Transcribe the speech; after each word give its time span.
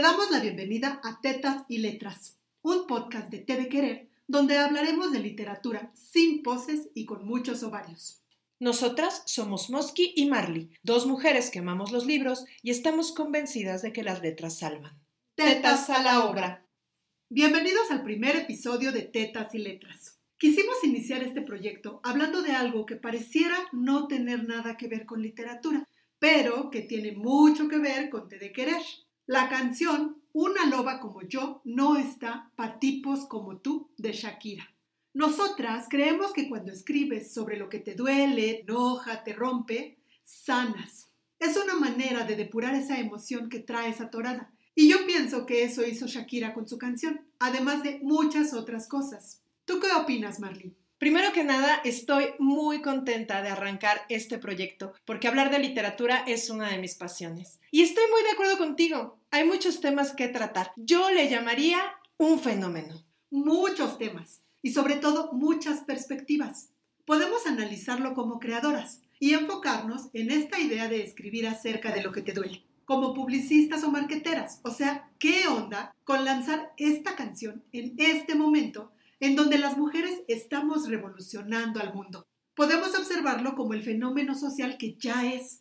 Te 0.00 0.06
damos 0.06 0.30
la 0.30 0.40
bienvenida 0.40 0.98
a 1.04 1.20
Tetas 1.20 1.66
y 1.68 1.76
Letras, 1.76 2.38
un 2.62 2.86
podcast 2.86 3.28
de 3.28 3.36
Te 3.36 3.56
de 3.58 3.68
Querer, 3.68 4.08
donde 4.26 4.56
hablaremos 4.56 5.12
de 5.12 5.18
literatura 5.18 5.92
sin 5.92 6.42
poses 6.42 6.88
y 6.94 7.04
con 7.04 7.26
muchos 7.26 7.62
ovarios. 7.62 8.22
Nosotras 8.58 9.22
somos 9.26 9.68
Mosky 9.68 10.14
y 10.16 10.24
Marley, 10.24 10.70
dos 10.82 11.04
mujeres 11.04 11.50
que 11.50 11.58
amamos 11.58 11.92
los 11.92 12.06
libros 12.06 12.46
y 12.62 12.70
estamos 12.70 13.12
convencidas 13.12 13.82
de 13.82 13.92
que 13.92 14.02
las 14.02 14.22
letras 14.22 14.56
salvan. 14.56 14.98
Tetas 15.34 15.90
a 15.90 16.02
la 16.02 16.24
obra. 16.24 16.64
Bienvenidos 17.28 17.90
al 17.90 18.02
primer 18.02 18.36
episodio 18.36 18.92
de 18.92 19.02
Tetas 19.02 19.54
y 19.54 19.58
Letras. 19.58 20.16
Quisimos 20.38 20.82
iniciar 20.82 21.22
este 21.22 21.42
proyecto 21.42 22.00
hablando 22.04 22.40
de 22.40 22.52
algo 22.52 22.86
que 22.86 22.96
pareciera 22.96 23.68
no 23.72 24.08
tener 24.08 24.48
nada 24.48 24.78
que 24.78 24.88
ver 24.88 25.04
con 25.04 25.20
literatura, 25.20 25.86
pero 26.18 26.70
que 26.70 26.80
tiene 26.80 27.12
mucho 27.12 27.68
que 27.68 27.76
ver 27.76 28.08
con 28.08 28.30
Te 28.30 28.38
de 28.38 28.50
Querer. 28.50 28.80
La 29.30 29.48
canción 29.48 30.16
Una 30.32 30.66
loba 30.66 30.98
como 30.98 31.22
yo 31.22 31.60
no 31.64 31.96
está 31.96 32.50
para 32.56 32.80
tipos 32.80 33.26
como 33.26 33.58
tú 33.58 33.88
de 33.96 34.12
Shakira. 34.12 34.74
Nosotras 35.14 35.86
creemos 35.88 36.32
que 36.32 36.48
cuando 36.48 36.72
escribes 36.72 37.32
sobre 37.32 37.56
lo 37.56 37.68
que 37.68 37.78
te 37.78 37.94
duele, 37.94 38.62
enoja, 38.62 39.22
te 39.22 39.32
rompe, 39.32 39.98
sanas. 40.24 41.12
Es 41.38 41.56
una 41.56 41.76
manera 41.76 42.24
de 42.24 42.34
depurar 42.34 42.74
esa 42.74 42.98
emoción 42.98 43.48
que 43.48 43.60
traes 43.60 44.00
atorada. 44.00 44.50
Y 44.74 44.88
yo 44.88 45.06
pienso 45.06 45.46
que 45.46 45.62
eso 45.62 45.86
hizo 45.86 46.08
Shakira 46.08 46.52
con 46.52 46.66
su 46.66 46.76
canción, 46.76 47.20
además 47.38 47.84
de 47.84 48.00
muchas 48.02 48.52
otras 48.52 48.88
cosas. 48.88 49.42
¿Tú 49.64 49.78
qué 49.78 49.92
opinas, 49.92 50.40
Marlene? 50.40 50.74
Primero 50.98 51.32
que 51.32 51.44
nada, 51.44 51.80
estoy 51.84 52.34
muy 52.40 52.82
contenta 52.82 53.42
de 53.42 53.48
arrancar 53.48 54.02
este 54.08 54.38
proyecto, 54.38 54.92
porque 55.04 55.28
hablar 55.28 55.52
de 55.52 55.60
literatura 55.60 56.24
es 56.26 56.50
una 56.50 56.68
de 56.68 56.78
mis 56.78 56.96
pasiones. 56.96 57.60
Y 57.70 57.82
estoy 57.82 58.04
muy 58.10 58.22
de 58.24 58.32
acuerdo 58.32 58.58
contigo. 58.58 59.19
Hay 59.30 59.44
muchos 59.44 59.80
temas 59.80 60.12
que 60.12 60.28
tratar. 60.28 60.72
Yo 60.76 61.10
le 61.10 61.28
llamaría 61.28 61.78
un 62.16 62.40
fenómeno. 62.40 63.04
Muchos 63.30 63.98
temas 63.98 64.42
y 64.62 64.72
sobre 64.72 64.96
todo 64.96 65.32
muchas 65.32 65.80
perspectivas. 65.80 66.70
Podemos 67.04 67.46
analizarlo 67.46 68.14
como 68.14 68.40
creadoras 68.40 69.00
y 69.18 69.34
enfocarnos 69.34 70.08
en 70.12 70.30
esta 70.30 70.58
idea 70.58 70.88
de 70.88 71.02
escribir 71.02 71.46
acerca 71.46 71.92
de 71.92 72.02
lo 72.02 72.12
que 72.12 72.22
te 72.22 72.32
duele, 72.32 72.64
como 72.84 73.14
publicistas 73.14 73.84
o 73.84 73.90
marqueteras. 73.90 74.60
O 74.64 74.70
sea, 74.70 75.08
¿qué 75.18 75.46
onda 75.46 75.94
con 76.04 76.24
lanzar 76.24 76.72
esta 76.76 77.14
canción 77.14 77.62
en 77.72 77.94
este 77.98 78.34
momento 78.34 78.90
en 79.20 79.36
donde 79.36 79.58
las 79.58 79.76
mujeres 79.76 80.18
estamos 80.28 80.88
revolucionando 80.88 81.78
al 81.78 81.94
mundo. 81.94 82.26
Podemos 82.54 82.98
observarlo 82.98 83.54
como 83.54 83.74
el 83.74 83.82
fenómeno 83.82 84.34
social 84.34 84.76
que 84.78 84.96
ya 84.98 85.30
es. 85.32 85.59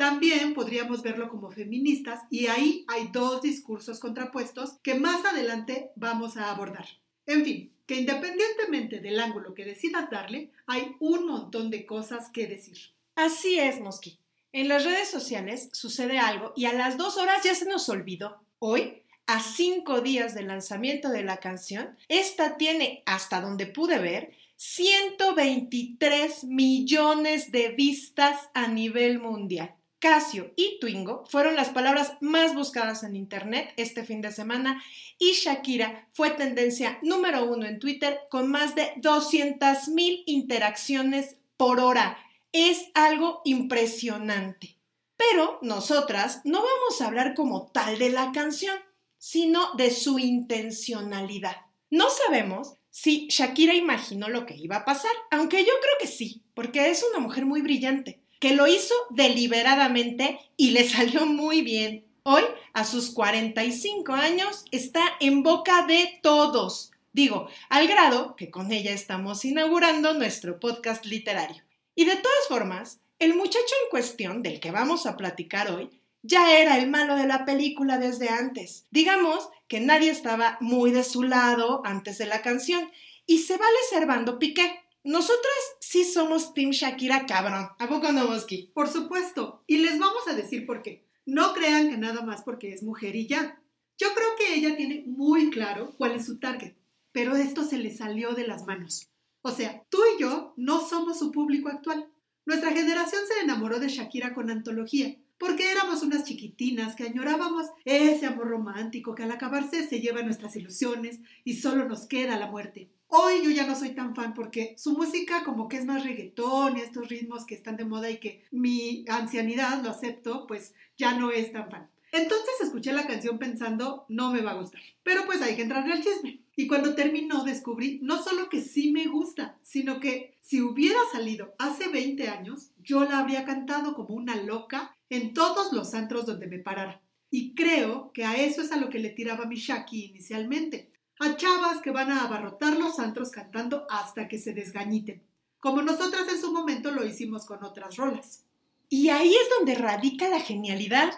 También 0.00 0.54
podríamos 0.54 1.02
verlo 1.02 1.28
como 1.28 1.50
feministas 1.50 2.22
y 2.30 2.46
ahí 2.46 2.86
hay 2.88 3.08
dos 3.08 3.42
discursos 3.42 4.00
contrapuestos 4.00 4.78
que 4.82 4.94
más 4.94 5.26
adelante 5.26 5.90
vamos 5.94 6.38
a 6.38 6.50
abordar. 6.50 6.86
En 7.26 7.44
fin, 7.44 7.70
que 7.84 7.96
independientemente 7.96 9.00
del 9.00 9.20
ángulo 9.20 9.52
que 9.52 9.66
decidas 9.66 10.08
darle, 10.08 10.52
hay 10.66 10.96
un 11.00 11.26
montón 11.26 11.68
de 11.68 11.84
cosas 11.84 12.30
que 12.30 12.46
decir. 12.46 12.78
Así 13.14 13.58
es, 13.58 13.78
Mosqui. 13.78 14.18
En 14.52 14.68
las 14.68 14.86
redes 14.86 15.10
sociales 15.10 15.68
sucede 15.74 16.18
algo 16.18 16.54
y 16.56 16.64
a 16.64 16.72
las 16.72 16.96
dos 16.96 17.18
horas 17.18 17.44
ya 17.44 17.54
se 17.54 17.66
nos 17.66 17.86
olvidó. 17.90 18.42
Hoy 18.58 19.02
a 19.26 19.40
cinco 19.40 20.00
días 20.00 20.34
del 20.34 20.46
lanzamiento 20.46 21.10
de 21.10 21.24
la 21.24 21.40
canción, 21.40 21.98
esta 22.08 22.56
tiene, 22.56 23.02
hasta 23.04 23.42
donde 23.42 23.66
pude 23.66 23.98
ver, 23.98 24.32
123 24.56 26.44
millones 26.44 27.52
de 27.52 27.68
vistas 27.72 28.48
a 28.54 28.66
nivel 28.66 29.18
mundial. 29.18 29.74
Casio 30.00 30.52
y 30.56 30.78
Twingo 30.80 31.24
fueron 31.26 31.54
las 31.56 31.68
palabras 31.68 32.14
más 32.20 32.54
buscadas 32.54 33.04
en 33.04 33.14
Internet 33.14 33.72
este 33.76 34.02
fin 34.02 34.22
de 34.22 34.32
semana 34.32 34.82
y 35.18 35.32
Shakira 35.32 36.08
fue 36.12 36.30
tendencia 36.30 36.98
número 37.02 37.44
uno 37.44 37.66
en 37.66 37.78
Twitter 37.78 38.20
con 38.30 38.50
más 38.50 38.74
de 38.74 38.92
200 38.96 39.88
mil 39.88 40.22
interacciones 40.26 41.36
por 41.56 41.80
hora. 41.80 42.18
Es 42.52 42.86
algo 42.94 43.42
impresionante. 43.44 44.76
Pero 45.16 45.58
nosotras 45.60 46.40
no 46.44 46.58
vamos 46.62 47.00
a 47.00 47.06
hablar 47.06 47.34
como 47.34 47.70
tal 47.70 47.98
de 47.98 48.10
la 48.10 48.32
canción 48.32 48.76
sino 49.18 49.74
de 49.74 49.90
su 49.90 50.18
intencionalidad. 50.18 51.56
No 51.90 52.08
sabemos 52.08 52.74
si 52.88 53.28
Shakira 53.28 53.74
imaginó 53.74 54.28
lo 54.30 54.46
que 54.46 54.56
iba 54.56 54.76
a 54.76 54.84
pasar, 54.86 55.12
aunque 55.30 55.58
yo 55.58 55.72
creo 55.80 55.94
que 56.00 56.06
sí, 56.06 56.42
porque 56.54 56.90
es 56.90 57.04
una 57.08 57.20
mujer 57.20 57.44
muy 57.44 57.60
brillante, 57.60 58.22
que 58.40 58.54
lo 58.54 58.66
hizo 58.66 58.94
deliberadamente 59.10 60.40
y 60.56 60.70
le 60.70 60.88
salió 60.88 61.26
muy 61.26 61.62
bien. 61.62 62.04
Hoy, 62.24 62.42
a 62.72 62.84
sus 62.84 63.10
45 63.10 64.12
años, 64.12 64.64
está 64.72 65.02
en 65.20 65.42
boca 65.42 65.86
de 65.86 66.18
todos. 66.22 66.90
Digo, 67.12 67.48
al 67.68 67.86
grado 67.86 68.34
que 68.36 68.50
con 68.50 68.72
ella 68.72 68.92
estamos 68.92 69.44
inaugurando 69.44 70.14
nuestro 70.14 70.58
podcast 70.58 71.06
literario. 71.06 71.62
Y 71.94 72.06
de 72.06 72.16
todas 72.16 72.48
formas, 72.48 73.00
el 73.18 73.34
muchacho 73.34 73.74
en 73.84 73.90
cuestión 73.90 74.42
del 74.42 74.58
que 74.58 74.70
vamos 74.70 75.06
a 75.06 75.16
platicar 75.16 75.70
hoy 75.70 75.90
ya 76.22 76.58
era 76.58 76.78
el 76.78 76.88
malo 76.88 77.16
de 77.16 77.26
la 77.26 77.44
película 77.44 77.98
desde 77.98 78.28
antes. 78.28 78.86
Digamos 78.90 79.48
que 79.68 79.80
nadie 79.80 80.10
estaba 80.10 80.56
muy 80.60 80.92
de 80.92 81.04
su 81.04 81.22
lado 81.22 81.82
antes 81.84 82.18
de 82.18 82.26
la 82.26 82.42
canción 82.42 82.90
y 83.26 83.38
se 83.38 83.56
vale 83.56 83.76
Servando 83.90 84.38
Piqué. 84.38 84.80
Nosotras 85.02 85.76
sí 85.80 86.04
somos 86.04 86.52
Team 86.52 86.70
Shakira 86.70 87.24
cabrón. 87.24 87.68
¿A 87.78 87.88
poco 87.88 88.12
no, 88.12 88.26
Mosky? 88.28 88.70
Por 88.74 88.88
supuesto. 88.88 89.62
Y 89.66 89.78
les 89.78 89.98
vamos 89.98 90.28
a 90.28 90.34
decir 90.34 90.66
por 90.66 90.82
qué. 90.82 91.06
No 91.24 91.54
crean 91.54 91.90
que 91.90 91.96
nada 91.96 92.22
más 92.22 92.42
porque 92.42 92.72
es 92.72 92.82
mujer 92.82 93.16
y 93.16 93.26
ya. 93.26 93.62
Yo 93.98 94.08
creo 94.14 94.28
que 94.36 94.54
ella 94.54 94.76
tiene 94.76 95.04
muy 95.06 95.50
claro 95.50 95.94
cuál 95.96 96.12
es 96.12 96.26
su 96.26 96.38
target, 96.38 96.74
pero 97.12 97.36
esto 97.36 97.64
se 97.64 97.78
le 97.78 97.94
salió 97.94 98.32
de 98.32 98.46
las 98.46 98.66
manos. 98.66 99.08
O 99.42 99.50
sea, 99.50 99.84
tú 99.88 99.98
y 100.16 100.20
yo 100.20 100.54
no 100.56 100.86
somos 100.86 101.18
su 101.18 101.30
público 101.30 101.68
actual. 101.68 102.10
Nuestra 102.44 102.72
generación 102.72 103.22
se 103.26 103.44
enamoró 103.44 103.78
de 103.78 103.88
Shakira 103.88 104.34
con 104.34 104.50
antología, 104.50 105.16
porque 105.40 105.72
éramos 105.72 106.02
unas 106.02 106.24
chiquitinas 106.24 106.94
que 106.94 107.04
añorábamos 107.04 107.66
ese 107.86 108.26
amor 108.26 108.48
romántico 108.48 109.14
que 109.14 109.22
al 109.22 109.32
acabarse 109.32 109.88
se 109.88 110.00
lleva 110.00 110.20
nuestras 110.20 110.54
ilusiones 110.54 111.18
y 111.44 111.54
solo 111.54 111.88
nos 111.88 112.06
queda 112.06 112.38
la 112.38 112.50
muerte. 112.50 112.90
Hoy 113.06 113.42
yo 113.42 113.50
ya 113.50 113.66
no 113.66 113.74
soy 113.74 113.94
tan 113.94 114.14
fan 114.14 114.34
porque 114.34 114.74
su 114.76 114.92
música 114.92 115.42
como 115.42 115.66
que 115.66 115.78
es 115.78 115.86
más 115.86 116.04
reggaetón 116.04 116.76
y 116.76 116.82
estos 116.82 117.08
ritmos 117.08 117.46
que 117.46 117.54
están 117.54 117.78
de 117.78 117.86
moda 117.86 118.10
y 118.10 118.18
que 118.18 118.44
mi 118.50 119.06
ancianidad 119.08 119.82
lo 119.82 119.88
acepto, 119.88 120.46
pues 120.46 120.74
ya 120.98 121.18
no 121.18 121.30
es 121.30 121.50
tan 121.52 121.70
fan. 121.70 121.88
Entonces 122.12 122.60
escuché 122.62 122.92
la 122.92 123.06
canción 123.06 123.38
pensando, 123.38 124.04
no 124.10 124.32
me 124.32 124.42
va 124.42 124.50
a 124.50 124.60
gustar. 124.60 124.82
Pero 125.02 125.24
pues 125.24 125.40
hay 125.40 125.56
que 125.56 125.62
entrarle 125.62 125.94
al 125.94 126.04
chisme. 126.04 126.42
Y 126.54 126.66
cuando 126.66 126.94
terminó 126.94 127.44
descubrí 127.44 127.98
no 128.02 128.22
solo 128.22 128.50
que 128.50 128.60
sí 128.60 128.92
me 128.92 129.06
gusta, 129.06 129.58
sino 129.62 130.00
que 130.00 130.36
si 130.42 130.60
hubiera 130.60 130.98
salido 131.10 131.54
hace 131.58 131.88
20 131.88 132.28
años, 132.28 132.72
yo 132.82 133.04
la 133.04 133.20
habría 133.20 133.46
cantado 133.46 133.94
como 133.94 134.14
una 134.14 134.36
loca 134.36 134.96
en 135.10 135.34
todos 135.34 135.72
los 135.74 135.92
antros 135.92 136.24
donde 136.24 136.46
me 136.46 136.58
parara. 136.58 137.02
Y 137.30 137.54
creo 137.54 138.10
que 138.12 138.24
a 138.24 138.36
eso 138.36 138.62
es 138.62 138.72
a 138.72 138.76
lo 138.76 138.88
que 138.88 138.98
le 138.98 139.10
tiraba 139.10 139.44
mi 139.44 139.56
Shaki 139.56 140.06
inicialmente. 140.06 140.90
A 141.18 141.36
chavas 141.36 141.82
que 141.82 141.90
van 141.90 142.10
a 142.10 142.24
abarrotar 142.24 142.78
los 142.78 142.98
antros 142.98 143.30
cantando 143.30 143.86
hasta 143.90 144.26
que 144.26 144.38
se 144.38 144.54
desgañiten. 144.54 145.22
Como 145.58 145.82
nosotras 145.82 146.26
en 146.30 146.40
su 146.40 146.50
momento 146.50 146.90
lo 146.90 147.04
hicimos 147.04 147.44
con 147.44 147.62
otras 147.62 147.96
rolas. 147.96 148.44
Y 148.88 149.10
ahí 149.10 149.34
es 149.34 149.48
donde 149.58 149.74
radica 149.74 150.28
la 150.28 150.40
genialidad 150.40 151.12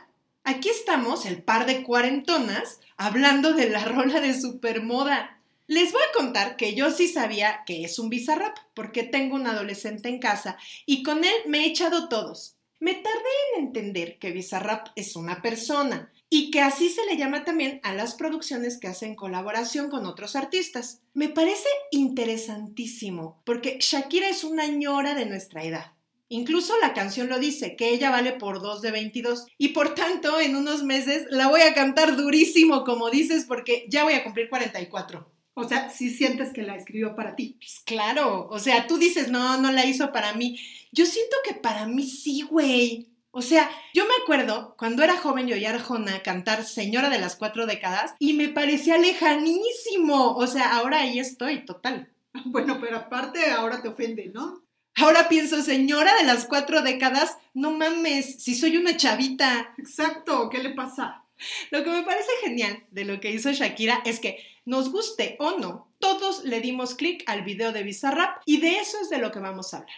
Aquí 0.44 0.70
estamos, 0.70 1.24
el 1.24 1.40
par 1.40 1.66
de 1.66 1.84
cuarentonas, 1.84 2.80
hablando 2.96 3.52
de 3.52 3.70
la 3.70 3.84
rola 3.84 4.20
de 4.20 4.38
supermoda. 4.38 5.38
Les 5.68 5.92
voy 5.92 6.02
a 6.02 6.18
contar 6.18 6.56
que 6.56 6.74
yo 6.74 6.90
sí 6.90 7.06
sabía 7.06 7.62
que 7.64 7.84
es 7.84 8.00
un 8.00 8.08
bizarrap, 8.08 8.56
porque 8.74 9.04
tengo 9.04 9.36
un 9.36 9.46
adolescente 9.46 10.08
en 10.08 10.18
casa 10.18 10.56
y 10.84 11.04
con 11.04 11.22
él 11.24 11.34
me 11.46 11.60
he 11.60 11.66
echado 11.66 12.08
todos. 12.08 12.56
Me 12.82 12.94
tardé 12.94 13.30
en 13.54 13.66
entender 13.66 14.18
que 14.18 14.32
bizarrap 14.32 14.88
es 14.96 15.14
una 15.14 15.40
persona 15.40 16.12
y 16.28 16.50
que 16.50 16.60
así 16.60 16.88
se 16.88 17.06
le 17.06 17.16
llama 17.16 17.44
también 17.44 17.78
a 17.84 17.94
las 17.94 18.16
producciones 18.16 18.76
que 18.76 18.88
hacen 18.88 19.14
colaboración 19.14 19.88
con 19.88 20.04
otros 20.04 20.34
artistas. 20.34 21.00
Me 21.14 21.28
parece 21.28 21.68
interesantísimo, 21.92 23.40
porque 23.44 23.78
Shakira 23.78 24.28
es 24.28 24.42
una 24.42 24.66
ñora 24.66 25.14
de 25.14 25.26
nuestra 25.26 25.62
edad. 25.62 25.92
Incluso 26.28 26.76
la 26.80 26.92
canción 26.92 27.28
lo 27.28 27.38
dice, 27.38 27.76
que 27.76 27.90
ella 27.90 28.10
vale 28.10 28.32
por 28.32 28.60
2 28.60 28.82
de 28.82 28.90
22 28.90 29.46
y 29.58 29.68
por 29.68 29.94
tanto 29.94 30.40
en 30.40 30.56
unos 30.56 30.82
meses 30.82 31.26
la 31.30 31.46
voy 31.46 31.60
a 31.60 31.74
cantar 31.74 32.16
durísimo, 32.16 32.82
como 32.82 33.10
dices, 33.10 33.44
porque 33.46 33.86
ya 33.88 34.02
voy 34.02 34.14
a 34.14 34.24
cumplir 34.24 34.48
44. 34.48 35.31
O 35.54 35.64
sea, 35.64 35.90
si 35.90 36.10
sientes 36.10 36.52
que 36.52 36.62
la 36.62 36.76
escribió 36.76 37.14
para 37.14 37.36
ti. 37.36 37.56
Pues 37.58 37.82
claro, 37.84 38.48
o 38.50 38.58
sea, 38.58 38.86
tú 38.86 38.96
dices, 38.96 39.30
no, 39.30 39.58
no 39.58 39.70
la 39.70 39.84
hizo 39.84 40.12
para 40.12 40.32
mí. 40.32 40.58
Yo 40.92 41.04
siento 41.06 41.36
que 41.44 41.54
para 41.54 41.86
mí 41.86 42.04
sí, 42.04 42.42
güey. 42.42 43.08
O 43.30 43.40
sea, 43.40 43.70
yo 43.94 44.04
me 44.04 44.14
acuerdo 44.22 44.74
cuando 44.78 45.02
era 45.02 45.16
joven 45.16 45.48
y 45.48 45.54
oía 45.54 45.70
a 45.70 45.74
Arjona 45.74 46.22
cantar 46.22 46.64
Señora 46.64 47.08
de 47.08 47.18
las 47.18 47.36
Cuatro 47.36 47.66
Décadas 47.66 48.14
y 48.18 48.34
me 48.34 48.48
parecía 48.48 48.98
lejanísimo. 48.98 50.36
O 50.36 50.46
sea, 50.46 50.76
ahora 50.76 51.00
ahí 51.00 51.18
estoy, 51.18 51.64
total. 51.64 52.10
Bueno, 52.44 52.78
pero 52.80 52.96
aparte 52.96 53.50
ahora 53.50 53.82
te 53.82 53.88
ofende, 53.88 54.30
¿no? 54.32 54.62
Ahora 54.96 55.28
pienso, 55.28 55.62
señora 55.62 56.14
de 56.16 56.24
las 56.24 56.44
cuatro 56.46 56.82
décadas, 56.82 57.38
no 57.54 57.70
mames, 57.70 58.42
si 58.42 58.54
soy 58.54 58.76
una 58.76 58.96
chavita. 58.96 59.74
Exacto, 59.78 60.50
¿qué 60.50 60.58
le 60.58 60.70
pasa? 60.70 61.21
Lo 61.70 61.84
que 61.84 61.90
me 61.90 62.02
parece 62.02 62.30
genial 62.42 62.84
de 62.90 63.04
lo 63.04 63.20
que 63.20 63.30
hizo 63.30 63.52
Shakira 63.52 64.02
es 64.04 64.20
que, 64.20 64.44
nos 64.64 64.92
guste 64.92 65.36
o 65.40 65.58
no, 65.58 65.92
todos 65.98 66.44
le 66.44 66.60
dimos 66.60 66.94
clic 66.94 67.24
al 67.26 67.42
video 67.42 67.72
de 67.72 67.82
Bizarrap 67.82 68.42
y 68.46 68.60
de 68.60 68.78
eso 68.78 68.98
es 69.00 69.10
de 69.10 69.18
lo 69.18 69.32
que 69.32 69.40
vamos 69.40 69.74
a 69.74 69.78
hablar. 69.78 69.96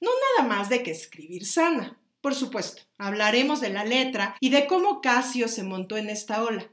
No 0.00 0.10
nada 0.38 0.48
más 0.48 0.68
de 0.68 0.82
que 0.82 0.90
escribir 0.90 1.46
sana. 1.46 1.98
Por 2.20 2.34
supuesto, 2.34 2.82
hablaremos 2.98 3.60
de 3.60 3.70
la 3.70 3.84
letra 3.84 4.36
y 4.40 4.50
de 4.50 4.66
cómo 4.66 5.00
Casio 5.00 5.48
se 5.48 5.62
montó 5.62 5.96
en 5.96 6.10
esta 6.10 6.42
ola. 6.42 6.68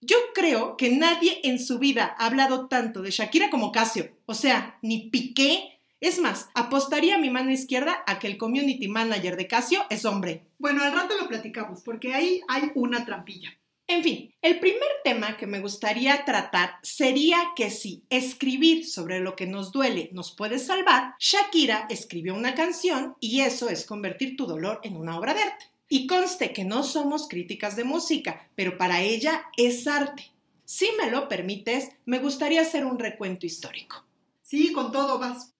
Yo 0.00 0.16
creo 0.34 0.76
que 0.76 0.90
nadie 0.90 1.40
en 1.44 1.58
su 1.58 1.78
vida 1.78 2.16
ha 2.18 2.26
hablado 2.26 2.66
tanto 2.66 3.02
de 3.02 3.10
Shakira 3.10 3.50
como 3.50 3.72
Casio. 3.72 4.10
O 4.26 4.34
sea, 4.34 4.78
ni 4.82 5.10
Piqué. 5.10 5.78
Es 6.02 6.18
más, 6.18 6.48
apostaría 6.54 7.14
a 7.14 7.18
mi 7.18 7.30
mano 7.30 7.52
izquierda 7.52 8.02
a 8.08 8.18
que 8.18 8.26
el 8.26 8.36
community 8.36 8.88
manager 8.88 9.36
de 9.36 9.46
Casio 9.46 9.84
es 9.88 10.04
hombre. 10.04 10.42
Bueno, 10.58 10.82
al 10.82 10.92
rato 10.92 11.14
lo 11.16 11.28
platicamos, 11.28 11.82
porque 11.82 12.12
ahí 12.12 12.40
hay 12.48 12.72
una 12.74 13.06
trampilla. 13.06 13.56
En 13.86 14.02
fin, 14.02 14.34
el 14.42 14.58
primer 14.58 14.88
tema 15.04 15.36
que 15.36 15.46
me 15.46 15.60
gustaría 15.60 16.24
tratar 16.24 16.70
sería 16.82 17.52
que 17.54 17.70
si 17.70 18.02
escribir 18.10 18.84
sobre 18.84 19.20
lo 19.20 19.36
que 19.36 19.46
nos 19.46 19.70
duele 19.70 20.10
nos 20.12 20.34
puede 20.34 20.58
salvar, 20.58 21.14
Shakira 21.20 21.86
escribió 21.88 22.34
una 22.34 22.56
canción 22.56 23.14
y 23.20 23.42
eso 23.42 23.68
es 23.68 23.86
convertir 23.86 24.36
tu 24.36 24.46
dolor 24.46 24.80
en 24.82 24.96
una 24.96 25.16
obra 25.16 25.34
de 25.34 25.42
arte. 25.44 25.66
Y 25.88 26.08
conste 26.08 26.52
que 26.52 26.64
no 26.64 26.82
somos 26.82 27.28
críticas 27.28 27.76
de 27.76 27.84
música, 27.84 28.48
pero 28.56 28.76
para 28.76 29.02
ella 29.02 29.44
es 29.56 29.86
arte. 29.86 30.32
Si 30.64 30.88
me 31.00 31.12
lo 31.12 31.28
permites, 31.28 31.90
me 32.06 32.18
gustaría 32.18 32.62
hacer 32.62 32.84
un 32.84 32.98
recuento 32.98 33.46
histórico. 33.46 34.04
Sí, 34.42 34.72
con 34.72 34.90
todo 34.90 35.20
vas. 35.20 35.52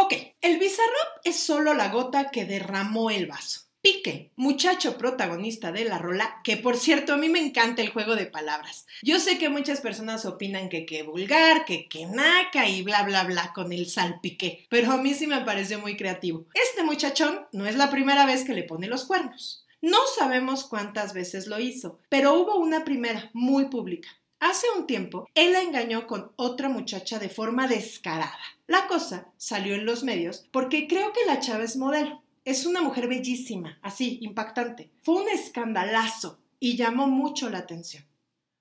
Ok, 0.00 0.14
el 0.42 0.60
Bizarrap 0.60 1.24
es 1.24 1.40
solo 1.40 1.74
la 1.74 1.88
gota 1.88 2.30
que 2.30 2.44
derramó 2.44 3.10
el 3.10 3.26
vaso. 3.26 3.62
Pique, 3.80 4.30
muchacho 4.36 4.96
protagonista 4.96 5.72
de 5.72 5.84
la 5.86 5.98
rola, 5.98 6.40
que 6.44 6.56
por 6.56 6.76
cierto 6.76 7.14
a 7.14 7.16
mí 7.16 7.28
me 7.28 7.40
encanta 7.40 7.82
el 7.82 7.88
juego 7.88 8.14
de 8.14 8.26
palabras. 8.26 8.86
Yo 9.02 9.18
sé 9.18 9.38
que 9.38 9.48
muchas 9.48 9.80
personas 9.80 10.24
opinan 10.24 10.68
que 10.68 10.86
qué 10.86 11.02
vulgar, 11.02 11.64
que 11.64 11.88
qué 11.88 12.06
naca 12.06 12.68
y 12.68 12.82
bla 12.82 13.02
bla 13.02 13.24
bla 13.24 13.52
con 13.52 13.72
el 13.72 13.90
salpique, 13.90 14.68
pero 14.70 14.92
a 14.92 14.98
mí 14.98 15.14
sí 15.14 15.26
me 15.26 15.40
pareció 15.40 15.80
muy 15.80 15.96
creativo. 15.96 16.46
Este 16.54 16.84
muchachón 16.84 17.48
no 17.50 17.66
es 17.66 17.74
la 17.74 17.90
primera 17.90 18.24
vez 18.24 18.44
que 18.44 18.54
le 18.54 18.62
pone 18.62 18.86
los 18.86 19.04
cuernos. 19.04 19.66
No 19.80 19.98
sabemos 20.16 20.62
cuántas 20.62 21.12
veces 21.12 21.48
lo 21.48 21.58
hizo, 21.58 21.98
pero 22.08 22.34
hubo 22.34 22.56
una 22.56 22.84
primera 22.84 23.30
muy 23.32 23.64
pública. 23.64 24.08
Hace 24.40 24.68
un 24.76 24.86
tiempo, 24.86 25.28
él 25.34 25.52
la 25.52 25.62
engañó 25.62 26.06
con 26.06 26.30
otra 26.36 26.68
muchacha 26.68 27.18
de 27.18 27.28
forma 27.28 27.66
descarada. 27.66 28.38
La 28.68 28.86
cosa 28.86 29.32
salió 29.36 29.74
en 29.74 29.84
los 29.84 30.04
medios 30.04 30.46
porque 30.52 30.86
creo 30.86 31.12
que 31.12 31.26
la 31.26 31.40
chava 31.40 31.64
es 31.64 31.76
modelo. 31.76 32.22
Es 32.44 32.64
una 32.64 32.80
mujer 32.80 33.08
bellísima, 33.08 33.78
así, 33.82 34.18
impactante. 34.22 34.90
Fue 35.02 35.16
un 35.22 35.28
escandalazo 35.28 36.38
y 36.60 36.76
llamó 36.76 37.08
mucho 37.08 37.50
la 37.50 37.58
atención. 37.58 38.04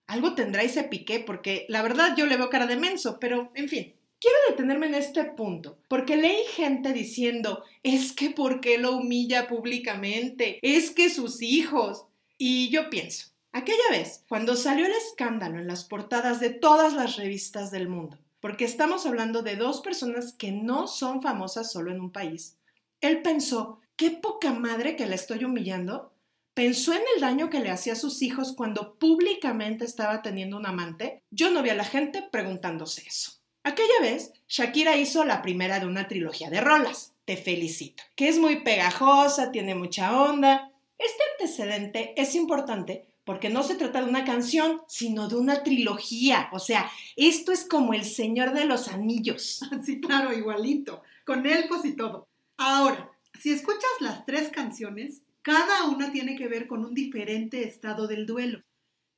Algo 0.07 0.33
tendrá 0.33 0.63
ese 0.63 0.83
piqué 0.83 1.19
porque 1.19 1.65
la 1.69 1.83
verdad 1.83 2.15
yo 2.17 2.25
le 2.25 2.37
veo 2.37 2.49
cara 2.49 2.65
de 2.65 2.75
menso, 2.75 3.19
pero 3.19 3.51
en 3.53 3.69
fin. 3.69 3.93
Quiero 4.19 4.37
detenerme 4.49 4.87
en 4.87 4.95
este 4.95 5.23
punto, 5.25 5.77
porque 5.87 6.17
leí 6.17 6.43
gente 6.55 6.91
diciendo, 6.91 7.63
es 7.83 8.13
que 8.13 8.31
¿por 8.31 8.61
qué 8.61 8.79
lo 8.79 8.97
humilla 8.97 9.47
públicamente? 9.47 10.57
Es 10.63 10.89
que 10.89 11.11
sus 11.11 11.43
hijos. 11.43 12.05
Y 12.39 12.69
yo 12.69 12.89
pienso, 12.89 13.27
aquella 13.51 13.89
vez, 13.91 14.23
cuando 14.29 14.55
salió 14.55 14.85
el 14.85 14.93
escándalo 14.93 15.59
en 15.59 15.67
las 15.67 15.83
portadas 15.83 16.39
de 16.39 16.49
todas 16.49 16.93
las 16.93 17.17
revistas 17.17 17.71
del 17.71 17.87
mundo, 17.89 18.19
porque 18.39 18.65
estamos 18.65 19.05
hablando 19.05 19.41
de 19.41 19.55
dos 19.55 19.81
personas 19.81 20.33
que 20.33 20.51
no 20.51 20.87
son 20.87 21.21
famosas 21.21 21.71
solo 21.71 21.91
en 21.91 21.99
un 21.99 22.11
país, 22.11 22.57
él 23.01 23.21
pensó, 23.21 23.81
qué 23.95 24.11
poca 24.11 24.53
madre 24.53 24.95
que 24.95 25.05
la 25.05 25.15
estoy 25.15 25.43
humillando. 25.43 26.13
Pensó 26.53 26.93
en 26.93 27.03
el 27.15 27.21
daño 27.21 27.49
que 27.49 27.59
le 27.59 27.69
hacía 27.69 27.93
a 27.93 27.97
sus 27.97 28.21
hijos 28.21 28.53
cuando 28.55 28.97
públicamente 28.97 29.85
estaba 29.85 30.21
teniendo 30.21 30.57
un 30.57 30.65
amante. 30.65 31.21
Yo 31.29 31.51
no 31.51 31.61
vi 31.61 31.69
a 31.69 31.75
la 31.75 31.83
gente 31.83 32.23
preguntándose 32.31 33.03
eso. 33.05 33.33
Aquella 33.63 33.99
vez, 34.01 34.31
Shakira 34.47 34.95
hizo 34.95 35.25
la 35.25 35.41
primera 35.41 35.79
de 35.79 35.85
una 35.85 36.07
trilogía 36.07 36.49
de 36.49 36.61
rolas, 36.61 37.13
Te 37.25 37.35
felicito, 37.35 38.01
que 38.15 38.29
es 38.29 38.39
muy 38.39 38.61
pegajosa, 38.61 39.51
tiene 39.51 39.75
mucha 39.75 40.17
onda. 40.23 40.71
Este 40.97 41.21
antecedente 41.33 42.13
es 42.15 42.33
importante 42.33 43.07
porque 43.27 43.49
no 43.49 43.61
se 43.61 43.75
trata 43.75 44.01
de 44.01 44.09
una 44.09 44.23
canción, 44.23 44.81
sino 44.87 45.27
de 45.27 45.35
una 45.35 45.61
trilogía. 45.61 46.47
O 46.53 46.59
sea, 46.59 46.89
esto 47.17 47.51
es 47.51 47.65
como 47.65 47.93
el 47.93 48.05
Señor 48.05 48.53
de 48.53 48.63
los 48.63 48.87
Anillos. 48.87 49.59
Sí, 49.83 49.99
claro, 49.99 50.31
igualito, 50.31 51.03
con 51.25 51.45
elfos 51.45 51.83
y 51.83 51.91
todo. 51.91 52.29
Ahora, 52.55 53.11
si 53.37 53.51
escuchas 53.51 53.83
las 53.99 54.25
tres 54.25 54.49
canciones, 54.49 55.23
cada 55.41 55.83
una 55.89 56.13
tiene 56.13 56.37
que 56.37 56.47
ver 56.47 56.67
con 56.67 56.85
un 56.85 56.93
diferente 56.93 57.67
estado 57.67 58.07
del 58.07 58.25
duelo. 58.25 58.63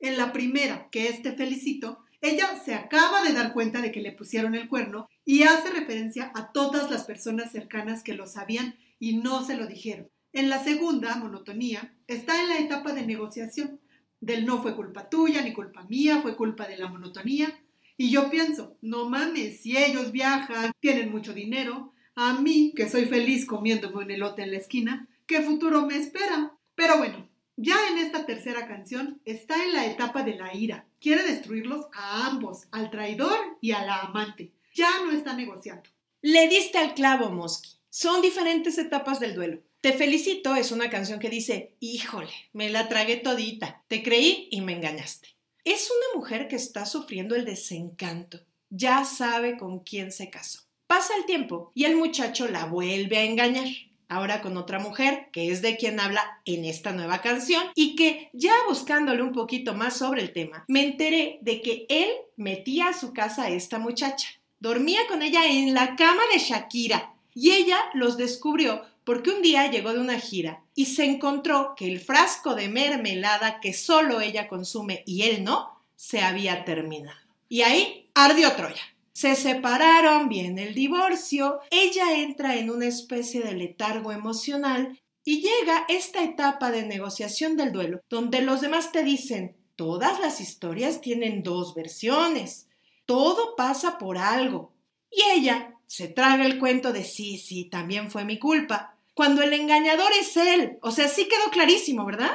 En 0.00 0.16
la 0.16 0.32
primera, 0.32 0.88
que 0.90 1.08
es 1.08 1.22
Te 1.22 1.32
felicito, 1.32 2.00
ella 2.20 2.60
se 2.64 2.74
acaba 2.74 3.22
de 3.22 3.32
dar 3.32 3.52
cuenta 3.52 3.80
de 3.80 3.92
que 3.92 4.00
le 4.00 4.10
pusieron 4.10 4.56
el 4.56 4.68
cuerno 4.68 5.08
y 5.24 5.44
hace 5.44 5.70
referencia 5.70 6.32
a 6.34 6.50
todas 6.50 6.90
las 6.90 7.04
personas 7.04 7.52
cercanas 7.52 8.02
que 8.02 8.14
lo 8.14 8.26
sabían 8.26 8.76
y 8.98 9.18
no 9.18 9.44
se 9.44 9.56
lo 9.56 9.68
dijeron. 9.68 10.10
En 10.32 10.48
la 10.48 10.62
segunda, 10.64 11.14
monotonía, 11.14 11.94
está 12.08 12.40
en 12.40 12.48
la 12.48 12.58
etapa 12.58 12.92
de 12.92 13.06
negociación. 13.06 13.78
Del 14.20 14.44
no 14.44 14.62
fue 14.62 14.76
culpa 14.76 15.08
tuya 15.08 15.42
ni 15.42 15.52
culpa 15.52 15.84
mía, 15.84 16.20
fue 16.20 16.36
culpa 16.36 16.66
de 16.66 16.76
la 16.76 16.88
monotonía. 16.88 17.58
Y 17.96 18.10
yo 18.10 18.30
pienso, 18.30 18.76
no 18.80 19.08
mames, 19.08 19.60
si 19.60 19.76
ellos 19.76 20.12
viajan, 20.12 20.72
tienen 20.80 21.10
mucho 21.10 21.34
dinero, 21.34 21.92
a 22.14 22.34
mí, 22.40 22.72
que 22.74 22.88
soy 22.88 23.06
feliz 23.06 23.46
comiéndome 23.46 24.04
un 24.04 24.10
elote 24.10 24.42
en 24.42 24.50
la 24.52 24.58
esquina, 24.58 25.08
¿qué 25.26 25.40
futuro 25.42 25.86
me 25.86 25.96
espera? 25.96 26.52
Pero 26.74 26.98
bueno, 26.98 27.28
ya 27.56 27.76
en 27.90 27.98
esta 27.98 28.26
tercera 28.26 28.66
canción 28.66 29.20
está 29.24 29.64
en 29.64 29.72
la 29.74 29.86
etapa 29.86 30.22
de 30.22 30.34
la 30.34 30.54
ira. 30.54 30.86
Quiere 31.00 31.22
destruirlos 31.22 31.86
a 31.92 32.26
ambos, 32.26 32.68
al 32.72 32.90
traidor 32.90 33.38
y 33.60 33.72
a 33.72 33.84
la 33.84 34.00
amante. 34.00 34.52
Ya 34.74 34.90
no 35.04 35.12
está 35.12 35.34
negociando. 35.34 35.88
Le 36.22 36.48
diste 36.48 36.78
al 36.78 36.94
clavo, 36.94 37.30
Mosky. 37.30 37.70
Son 37.88 38.22
diferentes 38.22 38.78
etapas 38.78 39.20
del 39.20 39.34
duelo. 39.34 39.62
Te 39.80 39.94
felicito 39.94 40.54
es 40.56 40.72
una 40.72 40.90
canción 40.90 41.18
que 41.18 41.30
dice, 41.30 41.74
híjole, 41.80 42.28
me 42.52 42.68
la 42.68 42.88
tragué 42.88 43.16
todita, 43.16 43.82
te 43.88 44.02
creí 44.02 44.46
y 44.50 44.60
me 44.60 44.74
engañaste. 44.74 45.28
Es 45.64 45.90
una 45.90 46.20
mujer 46.20 46.48
que 46.48 46.56
está 46.56 46.84
sufriendo 46.84 47.34
el 47.34 47.46
desencanto. 47.46 48.40
Ya 48.68 49.06
sabe 49.06 49.56
con 49.56 49.78
quién 49.78 50.12
se 50.12 50.28
casó. 50.28 50.60
Pasa 50.86 51.16
el 51.16 51.24
tiempo 51.24 51.72
y 51.74 51.84
el 51.84 51.96
muchacho 51.96 52.46
la 52.46 52.66
vuelve 52.66 53.16
a 53.16 53.24
engañar, 53.24 53.68
ahora 54.10 54.42
con 54.42 54.58
otra 54.58 54.80
mujer, 54.80 55.28
que 55.32 55.50
es 55.50 55.62
de 55.62 55.78
quien 55.78 55.98
habla 55.98 56.42
en 56.44 56.66
esta 56.66 56.92
nueva 56.92 57.22
canción, 57.22 57.62
y 57.74 57.96
que 57.96 58.28
ya 58.34 58.52
buscándole 58.68 59.22
un 59.22 59.32
poquito 59.32 59.72
más 59.72 59.96
sobre 59.96 60.20
el 60.20 60.34
tema, 60.34 60.66
me 60.68 60.84
enteré 60.84 61.38
de 61.40 61.62
que 61.62 61.86
él 61.88 62.10
metía 62.36 62.88
a 62.88 62.98
su 62.98 63.14
casa 63.14 63.44
a 63.44 63.50
esta 63.50 63.78
muchacha. 63.78 64.28
Dormía 64.58 65.00
con 65.08 65.22
ella 65.22 65.46
en 65.46 65.72
la 65.72 65.96
cama 65.96 66.20
de 66.34 66.38
Shakira 66.38 67.14
y 67.34 67.52
ella 67.52 67.78
los 67.94 68.18
descubrió 68.18 68.84
porque 69.10 69.30
un 69.30 69.42
día 69.42 69.68
llegó 69.68 69.92
de 69.92 69.98
una 69.98 70.20
gira 70.20 70.62
y 70.72 70.86
se 70.86 71.04
encontró 71.04 71.74
que 71.76 71.88
el 71.88 71.98
frasco 71.98 72.54
de 72.54 72.68
mermelada 72.68 73.58
que 73.58 73.72
solo 73.72 74.20
ella 74.20 74.46
consume 74.46 75.02
y 75.04 75.22
él 75.22 75.42
no, 75.42 75.82
se 75.96 76.20
había 76.20 76.64
terminado. 76.64 77.18
Y 77.48 77.62
ahí 77.62 78.08
ardió 78.14 78.52
Troya. 78.52 78.84
Se 79.12 79.34
separaron, 79.34 80.28
viene 80.28 80.62
el 80.62 80.74
divorcio, 80.74 81.58
ella 81.72 82.20
entra 82.20 82.54
en 82.54 82.70
una 82.70 82.86
especie 82.86 83.40
de 83.40 83.54
letargo 83.54 84.12
emocional 84.12 84.96
y 85.24 85.40
llega 85.40 85.86
esta 85.88 86.22
etapa 86.22 86.70
de 86.70 86.86
negociación 86.86 87.56
del 87.56 87.72
duelo, 87.72 88.02
donde 88.08 88.42
los 88.42 88.60
demás 88.60 88.92
te 88.92 89.02
dicen, 89.02 89.56
todas 89.74 90.20
las 90.20 90.40
historias 90.40 91.00
tienen 91.00 91.42
dos 91.42 91.74
versiones, 91.74 92.68
todo 93.06 93.56
pasa 93.56 93.98
por 93.98 94.18
algo. 94.18 94.72
Y 95.10 95.20
ella 95.36 95.74
se 95.88 96.06
traga 96.06 96.46
el 96.46 96.60
cuento 96.60 96.92
de 96.92 97.02
sí, 97.02 97.38
sí, 97.38 97.64
también 97.64 98.12
fue 98.12 98.24
mi 98.24 98.38
culpa, 98.38 98.96
cuando 99.14 99.42
el 99.42 99.52
engañador 99.52 100.10
es 100.18 100.36
él. 100.36 100.78
O 100.82 100.90
sea, 100.90 101.08
sí 101.08 101.28
quedó 101.28 101.50
clarísimo, 101.50 102.04
¿verdad? 102.04 102.32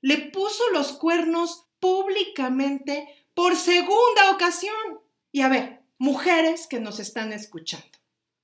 Le 0.00 0.18
puso 0.30 0.62
los 0.72 0.92
cuernos 0.92 1.66
públicamente 1.80 3.08
por 3.34 3.56
segunda 3.56 4.30
ocasión. 4.32 5.00
Y 5.32 5.42
a 5.42 5.48
ver, 5.48 5.82
mujeres 5.98 6.66
que 6.66 6.80
nos 6.80 7.00
están 7.00 7.32
escuchando. 7.32 7.86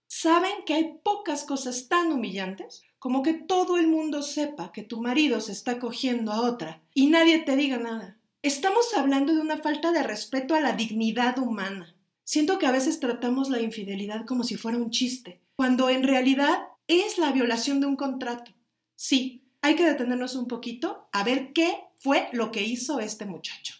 ¿Saben 0.06 0.64
que 0.66 0.74
hay 0.74 0.98
pocas 1.02 1.44
cosas 1.44 1.88
tan 1.88 2.12
humillantes 2.12 2.82
como 2.98 3.22
que 3.22 3.32
todo 3.32 3.78
el 3.78 3.86
mundo 3.86 4.22
sepa 4.22 4.70
que 4.70 4.82
tu 4.82 5.00
marido 5.00 5.40
se 5.40 5.52
está 5.52 5.78
cogiendo 5.78 6.32
a 6.32 6.42
otra 6.42 6.82
y 6.92 7.06
nadie 7.06 7.38
te 7.38 7.56
diga 7.56 7.78
nada? 7.78 8.18
Estamos 8.42 8.92
hablando 8.94 9.32
de 9.34 9.40
una 9.40 9.58
falta 9.58 9.92
de 9.92 10.02
respeto 10.02 10.54
a 10.54 10.60
la 10.60 10.72
dignidad 10.72 11.38
humana. 11.38 11.94
Siento 12.24 12.58
que 12.58 12.66
a 12.66 12.72
veces 12.72 13.00
tratamos 13.00 13.50
la 13.50 13.60
infidelidad 13.60 14.26
como 14.26 14.44
si 14.44 14.56
fuera 14.56 14.78
un 14.78 14.90
chiste, 14.90 15.40
cuando 15.56 15.88
en 15.88 16.02
realidad 16.02 16.68
es 16.88 17.18
la 17.18 17.32
violación 17.32 17.80
de 17.80 17.86
un 17.86 17.96
contrato. 17.96 18.52
Sí, 18.96 19.42
hay 19.60 19.76
que 19.76 19.84
detenernos 19.84 20.34
un 20.34 20.48
poquito 20.48 21.08
a 21.12 21.24
ver 21.24 21.52
qué 21.52 21.74
fue 21.96 22.28
lo 22.32 22.50
que 22.50 22.62
hizo 22.62 23.00
este 23.00 23.26
muchacho. 23.26 23.74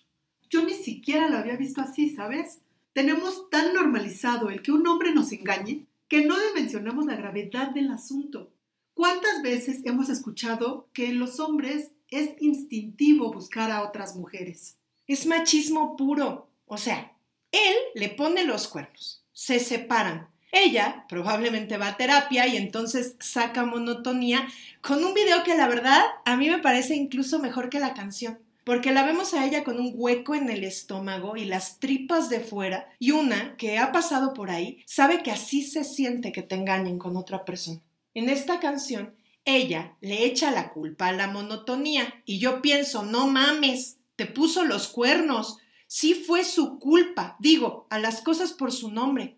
Yo 0.51 0.65
ni 0.65 0.75
siquiera 0.75 1.29
lo 1.29 1.39
había 1.39 1.57
visto 1.57 1.81
así, 1.81 2.15
¿sabes? 2.15 2.61
Tenemos 2.93 3.49
tan 3.51 3.75
normalizado 3.75 4.51
el 4.51 4.63
que 4.63 4.73
un 4.73 4.87
hombre 4.87 5.13
nos 5.13 5.33
engañe 5.33 5.87
que 6.09 6.25
no 6.25 6.37
dimensionamos 6.39 7.07
la 7.07 7.17
gravedad 7.17 7.71
del 7.71 7.91
asunto. 7.91 8.53
¿Cuántas 8.95 9.43
veces 9.43 9.81
hemos 9.85 10.11
escuchado 10.11 10.89
que 10.93 11.09
en 11.09 11.19
los 11.19 11.41
hombres 11.41 11.93
es 12.13 12.31
instintivo 12.41 13.33
buscar 13.33 13.71
a 13.71 13.83
otras 13.83 14.15
mujeres. 14.17 14.77
Es 15.07 15.27
machismo 15.27 15.97
puro. 15.97 16.51
O 16.67 16.77
sea, 16.77 17.17
él 17.51 17.75
le 17.95 18.11
pone 18.11 18.45
los 18.45 18.69
cuernos, 18.69 19.25
se 19.33 19.59
separan. 19.59 20.29
Ella 20.53 21.07
probablemente 21.09 21.77
va 21.77 21.89
a 21.89 21.97
terapia 21.97 22.47
y 22.47 22.57
entonces 22.57 23.17
saca 23.19 23.65
monotonía 23.65 24.47
con 24.81 25.05
un 25.05 25.15
video 25.15 25.43
que 25.43 25.57
la 25.57 25.67
verdad 25.67 26.03
a 26.25 26.37
mí 26.37 26.49
me 26.49 26.59
parece 26.59 26.95
incluso 26.95 27.41
mejor 27.41 27.69
que 27.69 27.81
la 27.81 27.95
canción 27.95 28.39
porque 28.65 28.93
la 28.93 29.05
vemos 29.05 29.35
a 29.35 29.45
ella 29.45 29.65
con 29.65 29.81
un 29.81 29.93
hueco 29.95 30.35
en 30.35 30.49
el 30.51 30.65
estómago 30.65 31.37
y 31.37 31.45
las 31.45 31.81
tripas 31.81 32.29
de 32.29 32.41
fuera, 32.41 32.89
y 32.99 33.11
una 33.11 33.57
que 33.57 33.79
ha 33.79 33.93
pasado 33.93 34.35
por 34.35 34.51
ahí 34.51 34.83
sabe 34.87 35.23
que 35.23 35.31
así 35.31 35.63
se 35.63 35.85
siente 35.85 36.33
que 36.33 36.43
te 36.43 36.55
engañen 36.55 36.99
con 36.99 37.17
otra 37.17 37.45
persona. 37.45 37.81
En 38.15 38.29
esta 38.29 38.61
canción, 38.61 39.15
ella 39.45 39.97
le 40.01 40.25
echa 40.25 40.51
la 40.53 40.71
culpa 40.71 41.09
a 41.09 41.13
la 41.13 41.27
monotonía, 41.27 42.23
y 42.25 42.39
yo 42.39 42.63
pienso, 42.63 43.05
no 43.05 43.27
mames, 43.27 43.99
te 44.17 44.27
puso 44.27 44.65
los 44.65 44.89
cuernos, 44.89 45.59
sí 45.89 46.15
fue 46.15 46.45
su 46.45 46.79
culpa, 46.79 47.37
digo, 47.41 47.87
a 47.91 47.99
las 47.99 48.21
cosas 48.21 48.53
por 48.53 48.71
su 48.71 48.91
nombre. 48.91 49.37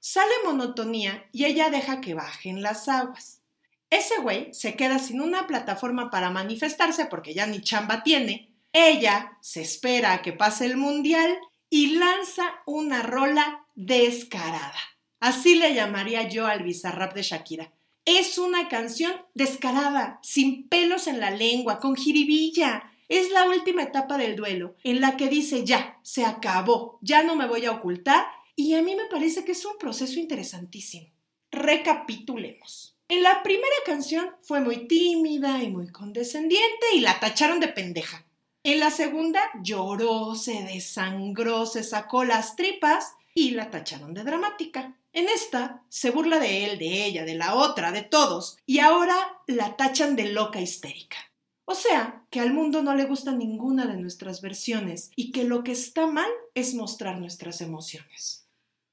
Sale 0.00 0.32
monotonía 0.44 1.28
y 1.32 1.44
ella 1.44 1.70
deja 1.70 2.00
que 2.00 2.14
bajen 2.14 2.62
las 2.62 2.88
aguas. 2.88 3.42
Ese 3.90 4.18
güey 4.20 4.52
se 4.52 4.74
queda 4.74 4.98
sin 4.98 5.20
una 5.20 5.46
plataforma 5.46 6.10
para 6.10 6.30
manifestarse 6.30 7.06
porque 7.06 7.34
ya 7.34 7.46
ni 7.46 7.60
chamba 7.60 8.02
tiene 8.02 8.50
ella 8.72 9.36
se 9.40 9.62
espera 9.62 10.12
a 10.12 10.22
que 10.22 10.32
pase 10.32 10.66
el 10.66 10.76
mundial 10.76 11.36
y 11.70 11.96
lanza 11.96 12.44
una 12.66 13.02
rola 13.02 13.66
descarada. 13.74 14.78
Así 15.18 15.56
le 15.56 15.74
llamaría 15.74 16.28
yo 16.28 16.46
al 16.46 16.62
bizarrap 16.62 17.14
de 17.14 17.22
Shakira. 17.22 17.72
Es 18.04 18.38
una 18.38 18.68
canción 18.68 19.12
descarada, 19.34 20.18
sin 20.22 20.68
pelos 20.68 21.06
en 21.06 21.20
la 21.20 21.30
lengua, 21.30 21.80
con 21.80 21.96
jiribilla. 21.96 22.90
Es 23.08 23.30
la 23.30 23.44
última 23.46 23.82
etapa 23.82 24.16
del 24.16 24.36
duelo, 24.36 24.76
en 24.84 25.00
la 25.00 25.16
que 25.16 25.28
dice 25.28 25.64
ya, 25.64 25.98
se 26.02 26.24
acabó, 26.24 26.98
ya 27.02 27.22
no 27.22 27.34
me 27.34 27.46
voy 27.46 27.66
a 27.66 27.72
ocultar, 27.72 28.24
y 28.56 28.74
a 28.74 28.82
mí 28.82 28.94
me 28.94 29.06
parece 29.06 29.44
que 29.44 29.52
es 29.52 29.64
un 29.64 29.78
proceso 29.78 30.18
interesantísimo. 30.18 31.08
Recapitulemos. 31.50 32.96
En 33.08 33.22
la 33.22 33.42
primera 33.42 33.76
canción 33.84 34.30
fue 34.40 34.60
muy 34.60 34.86
tímida 34.86 35.62
y 35.62 35.68
muy 35.68 35.88
condescendiente 35.88 36.94
y 36.94 37.00
la 37.00 37.18
tacharon 37.18 37.58
de 37.58 37.68
pendeja. 37.68 38.24
En 38.62 38.78
la 38.78 38.90
segunda 38.90 39.40
lloró, 39.62 40.34
se 40.34 40.62
desangró, 40.62 41.66
se 41.66 41.82
sacó 41.82 42.24
las 42.24 42.56
tripas 42.56 43.14
y 43.34 43.52
la 43.52 43.70
tacharon 43.70 44.14
de 44.14 44.22
dramática. 44.22 44.96
En 45.12 45.28
esta 45.28 45.82
se 45.88 46.10
burla 46.10 46.38
de 46.38 46.66
él, 46.66 46.78
de 46.78 47.04
ella, 47.04 47.24
de 47.24 47.34
la 47.34 47.56
otra, 47.56 47.90
de 47.90 48.02
todos, 48.02 48.58
y 48.66 48.78
ahora 48.78 49.16
la 49.46 49.76
tachan 49.76 50.14
de 50.14 50.26
loca 50.26 50.60
histérica. 50.60 51.16
O 51.64 51.74
sea, 51.74 52.24
que 52.30 52.40
al 52.40 52.52
mundo 52.52 52.82
no 52.82 52.94
le 52.94 53.06
gusta 53.06 53.32
ninguna 53.32 53.86
de 53.86 53.96
nuestras 53.96 54.40
versiones 54.40 55.10
y 55.16 55.32
que 55.32 55.44
lo 55.44 55.64
que 55.64 55.72
está 55.72 56.06
mal 56.06 56.30
es 56.54 56.74
mostrar 56.74 57.18
nuestras 57.18 57.60
emociones. 57.60 58.39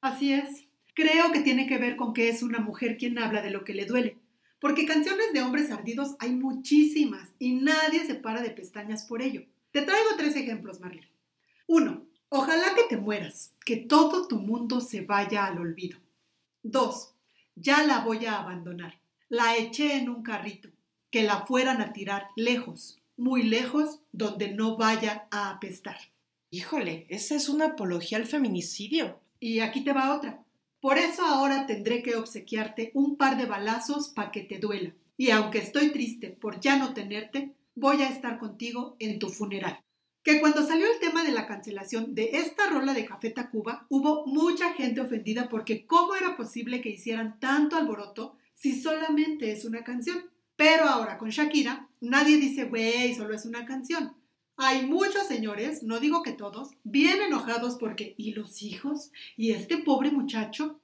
Así 0.01 0.33
es. 0.33 0.65
Creo 0.93 1.31
que 1.31 1.41
tiene 1.41 1.67
que 1.67 1.77
ver 1.77 1.95
con 1.95 2.13
que 2.13 2.29
es 2.29 2.41
una 2.41 2.59
mujer 2.59 2.97
quien 2.97 3.19
habla 3.19 3.41
de 3.41 3.51
lo 3.51 3.63
que 3.63 3.73
le 3.73 3.85
duele. 3.85 4.17
Porque 4.59 4.85
canciones 4.85 5.33
de 5.33 5.41
hombres 5.41 5.69
ardidos 5.69 6.15
hay 6.19 6.31
muchísimas 6.31 7.29
y 7.37 7.53
nadie 7.53 8.05
se 8.05 8.15
para 8.15 8.41
de 8.41 8.49
pestañas 8.49 9.05
por 9.05 9.21
ello. 9.21 9.43
Te 9.71 9.83
traigo 9.83 10.09
tres 10.17 10.35
ejemplos, 10.35 10.79
Marlene. 10.79 11.11
Uno, 11.67 12.07
ojalá 12.29 12.73
que 12.75 12.83
te 12.89 12.97
mueras, 12.97 13.53
que 13.65 13.77
todo 13.77 14.27
tu 14.27 14.39
mundo 14.39 14.81
se 14.81 15.01
vaya 15.01 15.45
al 15.45 15.59
olvido. 15.59 15.99
Dos, 16.63 17.13
ya 17.55 17.83
la 17.83 17.99
voy 17.99 18.25
a 18.25 18.39
abandonar. 18.39 18.99
La 19.29 19.57
eché 19.57 19.97
en 19.97 20.09
un 20.09 20.23
carrito, 20.23 20.69
que 21.11 21.23
la 21.23 21.45
fueran 21.45 21.81
a 21.81 21.93
tirar 21.93 22.29
lejos, 22.35 22.99
muy 23.17 23.43
lejos, 23.43 23.99
donde 24.11 24.53
no 24.53 24.77
vaya 24.77 25.27
a 25.31 25.49
apestar. 25.49 25.97
Híjole, 26.49 27.05
esa 27.09 27.35
es 27.35 27.49
una 27.49 27.65
apología 27.65 28.17
al 28.17 28.25
feminicidio. 28.25 29.19
Y 29.39 29.59
aquí 29.59 29.81
te 29.83 29.93
va 29.93 30.15
otra. 30.15 30.43
Por 30.79 30.97
eso 30.97 31.25
ahora 31.25 31.65
tendré 31.65 32.03
que 32.03 32.15
obsequiarte 32.15 32.91
un 32.93 33.17
par 33.17 33.37
de 33.37 33.45
balazos 33.45 34.09
para 34.09 34.31
que 34.31 34.41
te 34.41 34.59
duela. 34.59 34.93
Y 35.17 35.31
aunque 35.31 35.59
estoy 35.59 35.91
triste 35.91 36.29
por 36.29 36.59
ya 36.59 36.77
no 36.77 36.93
tenerte, 36.93 37.55
voy 37.75 38.01
a 38.03 38.09
estar 38.09 38.37
contigo 38.37 38.95
en 38.99 39.19
tu 39.19 39.29
funeral. 39.29 39.79
Que 40.23 40.39
cuando 40.39 40.65
salió 40.65 40.85
el 40.91 40.99
tema 40.99 41.23
de 41.23 41.31
la 41.31 41.47
cancelación 41.47 42.13
de 42.13 42.31
esta 42.33 42.69
rola 42.69 42.93
de 42.93 43.05
Café 43.05 43.31
Tacuba, 43.31 43.85
hubo 43.89 44.27
mucha 44.27 44.73
gente 44.73 45.01
ofendida 45.01 45.47
porque 45.49 45.85
cómo 45.85 46.15
era 46.15 46.35
posible 46.35 46.81
que 46.81 46.89
hicieran 46.89 47.39
tanto 47.39 47.77
alboroto 47.77 48.35
si 48.53 48.79
solamente 48.79 49.51
es 49.51 49.63
una 49.63 49.83
canción. 49.83 50.29
Pero 50.55 50.85
ahora 50.85 51.17
con 51.17 51.29
Shakira, 51.29 51.87
nadie 52.01 52.37
dice, 52.37 52.65
güey, 52.65 53.13
solo 53.15 53.33
es 53.35 53.45
una 53.45 53.65
canción. 53.65 54.16
Hay 54.57 54.87
muchos 54.87 55.27
señores, 55.27 55.83
no 55.83 55.99
digo 55.99 56.23
que 56.23 56.31
todos, 56.31 56.71
bien 56.83 57.21
enojados 57.21 57.75
porque, 57.75 58.15
¿y 58.17 58.33
los 58.33 58.63
hijos? 58.63 59.11
¿Y 59.35 59.51
este 59.51 59.77
pobre 59.77 60.09
muchacho? 60.09 60.79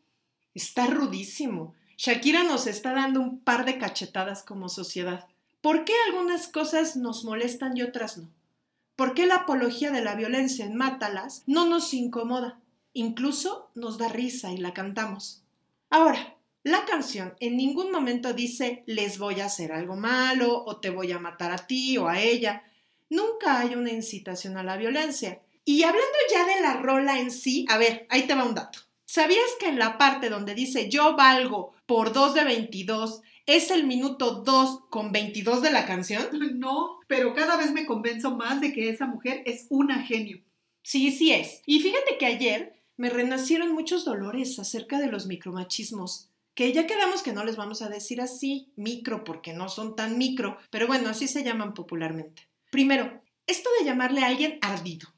Está 0.53 0.85
rudísimo. 0.85 1.73
Shakira 1.97 2.43
nos 2.43 2.67
está 2.67 2.93
dando 2.93 3.19
un 3.19 3.39
par 3.39 3.65
de 3.65 3.79
cachetadas 3.79 4.43
como 4.43 4.69
sociedad. 4.69 5.27
¿Por 5.61 5.85
qué 5.85 5.93
algunas 6.07 6.47
cosas 6.47 6.95
nos 6.95 7.23
molestan 7.23 7.75
y 7.75 7.81
otras 7.81 8.17
no? 8.19 8.29
¿Por 8.95 9.15
qué 9.15 9.25
la 9.25 9.37
apología 9.37 9.89
de 9.89 10.03
la 10.03 10.13
violencia 10.13 10.65
en 10.65 10.75
Mátalas 10.75 11.41
no 11.47 11.65
nos 11.65 11.95
incomoda? 11.95 12.59
Incluso 12.93 13.71
nos 13.73 13.97
da 13.97 14.07
risa 14.07 14.51
y 14.51 14.57
la 14.57 14.73
cantamos. 14.73 15.41
Ahora, 15.89 16.35
la 16.63 16.85
canción 16.85 17.33
en 17.39 17.57
ningún 17.57 17.91
momento 17.91 18.33
dice 18.33 18.83
les 18.85 19.17
voy 19.17 19.41
a 19.41 19.45
hacer 19.45 19.71
algo 19.71 19.95
malo 19.95 20.63
o 20.63 20.77
te 20.77 20.91
voy 20.91 21.11
a 21.11 21.17
matar 21.17 21.51
a 21.51 21.65
ti 21.65 21.97
o 21.97 22.07
a 22.07 22.21
ella. 22.21 22.63
Nunca 23.09 23.59
hay 23.59 23.75
una 23.75 23.91
incitación 23.91 24.57
a 24.57 24.63
la 24.63 24.77
violencia. 24.77 25.41
Y 25.65 25.83
hablando 25.83 26.17
ya 26.31 26.45
de 26.45 26.61
la 26.61 26.73
rola 26.81 27.19
en 27.19 27.31
sí, 27.31 27.65
a 27.69 27.77
ver, 27.77 28.05
ahí 28.09 28.23
te 28.23 28.35
va 28.35 28.43
un 28.43 28.55
dato. 28.55 28.79
¿Sabías 29.05 29.51
que 29.59 29.67
en 29.67 29.79
la 29.79 29.97
parte 29.97 30.29
donde 30.29 30.55
dice 30.55 30.89
yo 30.89 31.15
valgo 31.15 31.73
por 31.85 32.13
2 32.13 32.33
de 32.33 32.43
22 32.43 33.21
¿Es 33.45 33.71
el 33.71 33.85
minuto 33.85 34.41
2 34.45 34.85
con 34.89 35.11
22 35.11 35.61
de 35.61 35.71
la 35.71 35.85
canción? 35.85 36.23
No, 36.55 36.99
pero 37.07 37.33
cada 37.33 37.57
vez 37.57 37.73
me 37.73 37.85
convenzo 37.85 38.35
más 38.37 38.61
de 38.61 38.71
que 38.71 38.89
esa 38.89 39.05
mujer 39.05 39.43
es 39.45 39.67
una 39.69 40.01
genio. 40.01 40.41
Sí, 40.81 41.11
sí 41.11 41.33
es. 41.33 41.61
Y 41.65 41.81
fíjate 41.81 42.17
que 42.17 42.25
ayer 42.25 42.79
me 42.95 43.09
renacieron 43.09 43.73
muchos 43.73 44.05
dolores 44.05 44.57
acerca 44.59 44.97
de 44.97 45.07
los 45.07 45.25
micromachismos, 45.25 46.29
que 46.55 46.71
ya 46.71 46.87
quedamos 46.87 47.21
que 47.21 47.33
no 47.33 47.43
les 47.43 47.57
vamos 47.57 47.81
a 47.81 47.89
decir 47.89 48.21
así, 48.21 48.71
micro, 48.77 49.25
porque 49.25 49.51
no 49.51 49.67
son 49.67 49.97
tan 49.97 50.17
micro, 50.17 50.57
pero 50.69 50.87
bueno, 50.87 51.09
así 51.09 51.27
se 51.27 51.43
llaman 51.43 51.73
popularmente. 51.73 52.47
Primero, 52.73 53.21
esto 53.45 53.69
de 53.77 53.85
llamarle 53.85 54.21
a 54.21 54.25
alguien 54.25 54.57
ardido. 54.63 55.13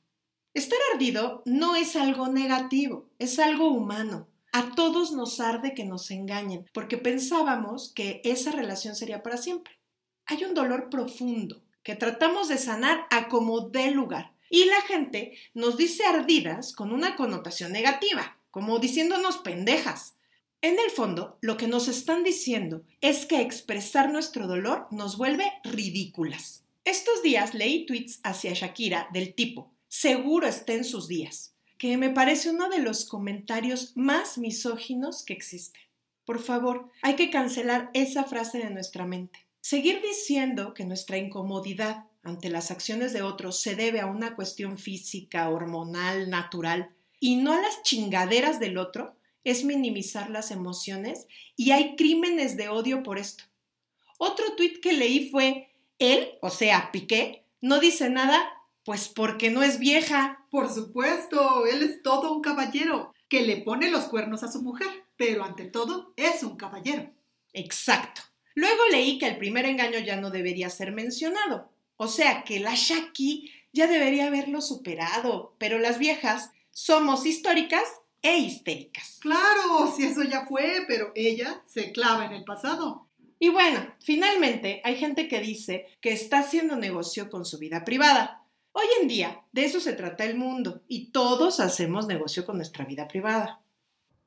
Estar 0.54 0.78
ardido 0.94 1.42
no 1.46 1.78
es 1.78 1.96
algo 1.96 2.28
negativo, 2.28 3.10
es 3.18 3.40
algo 3.40 3.70
humano. 3.70 4.28
A 4.52 4.76
todos 4.76 5.14
nos 5.14 5.40
arde 5.40 5.74
que 5.74 5.86
nos 5.86 6.12
engañen, 6.12 6.70
porque 6.74 6.98
pensábamos 6.98 7.94
que 7.94 8.20
esa 8.26 8.52
relación 8.52 8.94
sería 8.94 9.24
para 9.24 9.38
siempre. 9.38 9.80
Hay 10.26 10.44
un 10.44 10.54
dolor 10.54 10.90
profundo 10.90 11.64
que 11.82 11.96
tratamos 11.96 12.50
de 12.50 12.58
sanar 12.58 13.08
a 13.10 13.30
como 13.30 13.62
dé 13.62 13.90
lugar. 13.90 14.34
Y 14.50 14.66
la 14.66 14.82
gente 14.82 15.38
nos 15.54 15.78
dice 15.78 16.04
ardidas 16.04 16.74
con 16.74 16.92
una 16.92 17.16
connotación 17.16 17.72
negativa, 17.72 18.38
como 18.52 18.80
diciéndonos 18.80 19.38
pendejas. 19.38 20.18
En 20.60 20.78
el 20.78 20.92
fondo, 20.92 21.38
lo 21.40 21.56
que 21.56 21.70
nos 21.70 21.88
están 21.88 22.26
diciendo 22.26 22.84
es 23.00 23.26
que 23.26 23.40
expresar 23.40 24.12
nuestro 24.12 24.46
dolor 24.46 24.88
nos 24.92 25.16
vuelve 25.16 25.54
ridículas. 25.64 26.65
Estos 26.86 27.22
días 27.22 27.54
leí 27.54 27.86
tweets 27.86 28.22
hacia 28.24 28.54
Shakira 28.54 29.10
del 29.12 29.34
tipo, 29.34 29.74
seguro 29.88 30.48
está 30.48 30.74
en 30.74 30.86
sus 30.86 31.08
días 31.08 31.56
que 31.78 31.98
me 31.98 32.10
parece 32.10 32.50
uno 32.50 32.70
de 32.70 32.80
los 32.80 33.06
comentarios 33.06 33.96
más 33.96 34.38
misóginos 34.38 35.24
que 35.24 35.34
existe. 35.34 35.80
Por 36.26 36.42
favor, 36.42 36.90
hay 37.02 37.16
que 37.16 37.30
cancelar 37.30 37.90
esa 37.94 38.24
frase 38.24 38.60
de 38.60 38.70
nuestra 38.70 39.06
mente. 39.06 39.40
Seguir 39.62 40.02
diciendo 40.02 40.74
que 40.74 40.86
nuestra 40.86 41.18
incomodidad 41.18 42.06
ante 42.24 42.50
las 42.50 42.72
acciones 42.72 43.14
de 43.14 43.22
otros 43.22 43.62
se 43.62 43.76
debe 43.76 44.00
a 44.00 44.08
una 44.08 44.36
cuestión 44.36 44.78
física, 44.78 45.50
hormonal, 45.50 46.30
natural, 46.30 46.92
y 47.20 47.36
no 47.36 47.54
a 47.54 47.62
las 47.62 47.84
chingaderas 47.84 48.60
del 48.60 48.78
otro, 48.78 49.16
es 49.44 49.64
minimizar 49.64 50.30
las 50.30 50.50
emociones 50.50 51.28
y 51.56 51.72
hay 51.72 51.96
crímenes 51.96 52.58
de 52.58 52.70
odio 52.70 53.04
por 53.04 53.20
esto. 53.20 53.44
Otro 54.18 54.56
tuit 54.56 54.80
que 54.82 54.94
leí 54.94 55.30
fue, 55.30 55.70
él, 56.00 56.38
o 56.42 56.50
sea, 56.50 56.92
Piqué, 56.92 57.46
no 57.62 57.80
dice 57.80 58.10
nada 58.10 58.56
pues 58.86 59.10
porque 59.10 59.50
no 59.50 59.64
es 59.64 59.80
vieja. 59.80 60.46
Por 60.52 60.72
supuesto, 60.72 61.66
él 61.66 61.82
es 61.82 62.04
todo 62.04 62.32
un 62.32 62.42
caballero, 62.42 63.14
que 63.28 63.42
le 63.42 63.58
pone 63.58 63.90
los 63.90 64.06
cuernos 64.06 64.44
a 64.44 64.52
su 64.52 64.62
mujer, 64.62 64.88
pero 65.18 65.44
ante 65.44 65.66
todo 65.66 66.14
es 66.16 66.44
un 66.44 66.56
caballero. 66.56 67.12
Exacto. 67.52 68.22
Luego 68.54 68.82
leí 68.92 69.18
que 69.18 69.28
el 69.28 69.38
primer 69.38 69.66
engaño 69.66 70.00
ya 70.00 70.16
no 70.18 70.30
debería 70.30 70.70
ser 70.70 70.92
mencionado. 70.92 71.70
O 71.98 72.08
sea 72.08 72.44
que 72.44 72.60
la 72.60 72.76
Shaki 72.76 73.52
ya 73.74 73.88
debería 73.88 74.28
haberlo 74.28 74.62
superado, 74.62 75.56
pero 75.58 75.80
las 75.80 75.98
viejas 75.98 76.52
somos 76.72 77.26
históricas 77.26 77.84
e 78.22 78.38
histéricas. 78.38 79.18
Claro, 79.20 79.94
si 79.96 80.06
eso 80.06 80.24
ya 80.24 80.46
fue, 80.46 80.86
pero 80.88 81.12
ella 81.16 81.64
se 81.66 81.92
clava 81.92 82.26
en 82.26 82.34
el 82.34 82.44
pasado. 82.44 83.05
Y 83.40 83.50
bueno, 83.50 83.94
finalmente 84.00 84.82
hay 84.84 84.96
gente 84.96 85.28
que 85.28 85.42
dice 85.42 85.88
que 86.02 86.14
está 86.14 86.40
haciendo 86.40 86.76
negocio 86.76 87.30
con 87.30 87.46
su 87.46 87.58
vida 87.58 87.84
privada. 87.84 88.46
Hoy 88.72 88.86
en 89.02 89.08
día, 89.08 89.42
de 89.52 89.66
eso 89.66 89.80
se 89.80 89.94
trata 89.94 90.26
el 90.26 90.38
mundo 90.38 90.84
y 90.88 91.12
todos 91.12 91.60
hacemos 91.60 92.08
negocio 92.08 92.46
con 92.46 92.58
nuestra 92.58 92.86
vida 92.86 93.08
privada. 93.08 93.62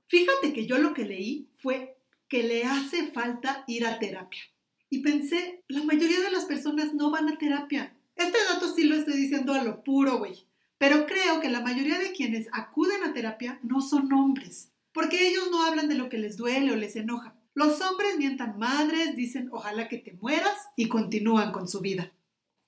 Fíjate 0.07 0.53
que 0.53 0.67
yo 0.67 0.79
lo 0.79 0.95
que 0.95 1.05
leí 1.05 1.49
fue 1.59 1.97
que 2.29 2.43
le 2.43 2.65
hace 2.65 3.09
falta 3.09 3.65
ir 3.67 3.87
a 3.87 3.99
terapia. 3.99 4.43
Y 4.91 5.01
pensé, 5.01 5.63
la 5.69 5.83
mayoría 5.85 6.21
de 6.21 6.31
las 6.31 6.47
personas 6.47 6.95
no 6.95 7.11
van 7.11 7.29
a 7.29 7.39
terapia. 7.39 7.95
Este 8.17 8.39
dato 8.51 8.75
sí 8.75 8.85
lo 8.85 8.97
estoy 8.97 9.15
diciendo 9.17 9.53
a 9.53 9.63
lo 9.63 9.83
puro, 9.85 10.19
güey. 10.19 10.47
Pero 10.79 11.07
creo 11.07 11.41
que 11.41 11.51
la 11.51 11.61
mayoría 11.61 11.99
de 11.99 12.13
quienes 12.13 12.49
acuden 12.53 13.03
a 13.03 13.13
terapia 13.13 13.59
no 13.63 13.81
son 13.81 14.13
hombres, 14.13 14.71
porque 14.93 15.29
ellos 15.29 15.51
no 15.51 15.65
hablan 15.65 15.89
de 15.89 15.97
lo 15.97 16.09
que 16.09 16.19
les 16.19 16.37
duele 16.37 16.73
o 16.73 16.77
les 16.77 16.97
enoja. 16.97 17.38
Los 17.55 17.81
hombres 17.81 18.17
mientan 18.19 18.59
madres, 18.59 19.17
dicen 19.17 19.49
ojalá 19.53 19.89
que 19.89 19.99
te 19.99 20.13
mueras 20.13 20.57
y 20.77 20.89
continúan 20.89 21.53
con 21.53 21.69
su 21.69 21.81
vida. 21.81 22.13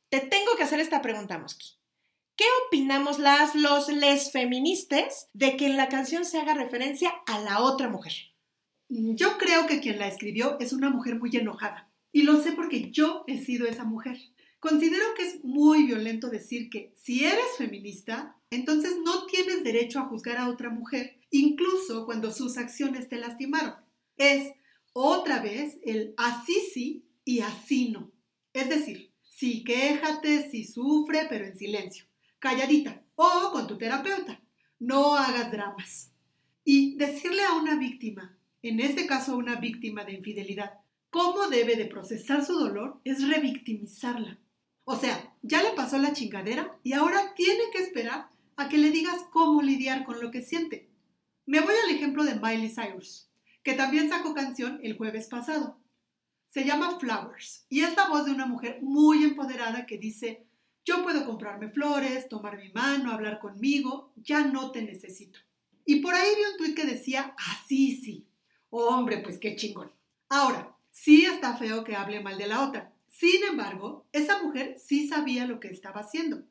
Te 0.08 0.20
tengo 0.20 0.56
que 0.56 0.64
hacer 0.64 0.80
esta 0.80 1.02
pregunta, 1.02 1.38
Mosqui. 1.38 1.80
¿Qué 2.36 2.46
opinamos 2.66 3.18
las, 3.18 3.54
los, 3.54 3.88
les 3.88 4.32
feministas 4.32 5.28
de 5.34 5.56
que 5.56 5.66
en 5.66 5.76
la 5.76 5.88
canción 5.88 6.24
se 6.24 6.38
haga 6.38 6.54
referencia 6.54 7.12
a 7.26 7.38
la 7.38 7.60
otra 7.60 7.88
mujer? 7.88 8.12
Yo 8.88 9.38
creo 9.38 9.66
que 9.66 9.80
quien 9.80 9.98
la 9.98 10.08
escribió 10.08 10.58
es 10.58 10.72
una 10.72 10.90
mujer 10.90 11.16
muy 11.18 11.30
enojada. 11.36 11.92
Y 12.12 12.22
lo 12.22 12.42
sé 12.42 12.52
porque 12.52 12.90
yo 12.90 13.24
he 13.28 13.38
sido 13.38 13.66
esa 13.66 13.84
mujer. 13.84 14.18
Considero 14.58 15.04
que 15.16 15.22
es 15.22 15.44
muy 15.44 15.84
violento 15.84 16.28
decir 16.28 16.70
que 16.70 16.92
si 16.96 17.24
eres 17.24 17.56
feminista, 17.56 18.36
entonces 18.50 18.96
no 19.04 19.26
tienes 19.26 19.62
derecho 19.62 20.00
a 20.00 20.06
juzgar 20.06 20.38
a 20.38 20.48
otra 20.48 20.70
mujer, 20.70 21.18
incluso 21.30 22.04
cuando 22.04 22.32
sus 22.32 22.58
acciones 22.58 23.08
te 23.08 23.16
lastimaron. 23.16 23.74
Es 24.16 24.52
otra 24.92 25.40
vez 25.40 25.78
el 25.84 26.14
así 26.16 26.54
sí 26.72 27.04
y 27.24 27.40
así 27.40 27.90
no. 27.90 28.10
Es 28.52 28.68
decir, 28.68 29.12
sí 29.22 29.64
quéjate, 29.64 30.50
sí 30.50 30.64
sufre, 30.64 31.26
pero 31.28 31.44
en 31.46 31.56
silencio, 31.56 32.04
calladita 32.38 33.02
o 33.14 33.50
con 33.52 33.66
tu 33.66 33.78
terapeuta. 33.78 34.40
No 34.78 35.14
hagas 35.14 35.52
dramas. 35.52 36.12
Y 36.64 36.96
decirle 36.96 37.42
a 37.44 37.54
una 37.54 37.76
víctima, 37.76 38.36
en 38.62 38.80
este 38.80 39.06
caso 39.06 39.36
una 39.36 39.56
víctima 39.56 40.04
de 40.04 40.12
infidelidad, 40.12 40.80
cómo 41.10 41.48
debe 41.48 41.76
de 41.76 41.86
procesar 41.86 42.44
su 42.44 42.54
dolor 42.54 43.00
es 43.04 43.26
revictimizarla. 43.26 44.38
O 44.84 44.96
sea, 44.96 45.34
ya 45.42 45.62
le 45.62 45.70
pasó 45.70 45.98
la 45.98 46.12
chingadera 46.12 46.78
y 46.82 46.94
ahora 46.94 47.34
tiene 47.34 47.64
que 47.72 47.82
esperar 47.82 48.28
a 48.56 48.68
que 48.68 48.78
le 48.78 48.90
digas 48.90 49.24
cómo 49.32 49.62
lidiar 49.62 50.04
con 50.04 50.20
lo 50.20 50.30
que 50.30 50.42
siente. 50.42 50.88
Me 51.46 51.60
voy 51.60 51.74
al 51.84 51.94
ejemplo 51.94 52.24
de 52.24 52.34
Miley 52.34 52.68
Cyrus, 52.68 53.29
que 53.62 53.74
también 53.74 54.08
sacó 54.08 54.34
canción 54.34 54.80
el 54.82 54.96
jueves 54.96 55.28
pasado. 55.28 55.78
Se 56.48 56.64
llama 56.64 56.98
Flowers 56.98 57.66
y 57.68 57.80
es 57.80 57.96
la 57.96 58.08
voz 58.08 58.24
de 58.24 58.32
una 58.32 58.46
mujer 58.46 58.80
muy 58.82 59.22
empoderada 59.22 59.86
que 59.86 59.98
dice, 59.98 60.46
yo 60.84 61.02
puedo 61.02 61.24
comprarme 61.24 61.68
flores, 61.68 62.28
tomar 62.28 62.58
mi 62.58 62.70
mano, 62.70 63.12
hablar 63.12 63.38
conmigo, 63.38 64.12
ya 64.16 64.44
no 64.44 64.70
te 64.72 64.82
necesito. 64.82 65.38
Y 65.84 65.96
por 65.96 66.14
ahí 66.14 66.28
vi 66.36 66.52
un 66.52 66.56
tuit 66.56 66.76
que 66.76 66.86
decía, 66.86 67.34
así 67.36 67.96
ah, 67.98 68.04
sí. 68.04 68.26
hombre, 68.70 69.18
pues 69.18 69.38
qué 69.38 69.56
chingón. 69.56 69.92
Ahora, 70.28 70.74
sí 70.90 71.24
está 71.24 71.56
feo 71.56 71.84
que 71.84 71.96
hable 71.96 72.20
mal 72.20 72.38
de 72.38 72.46
la 72.46 72.66
otra, 72.66 72.92
sin 73.10 73.44
embargo, 73.44 74.06
esa 74.12 74.42
mujer 74.42 74.78
sí 74.78 75.08
sabía 75.08 75.44
lo 75.44 75.60
que 75.60 75.68
estaba 75.68 76.00
haciendo. 76.00 76.42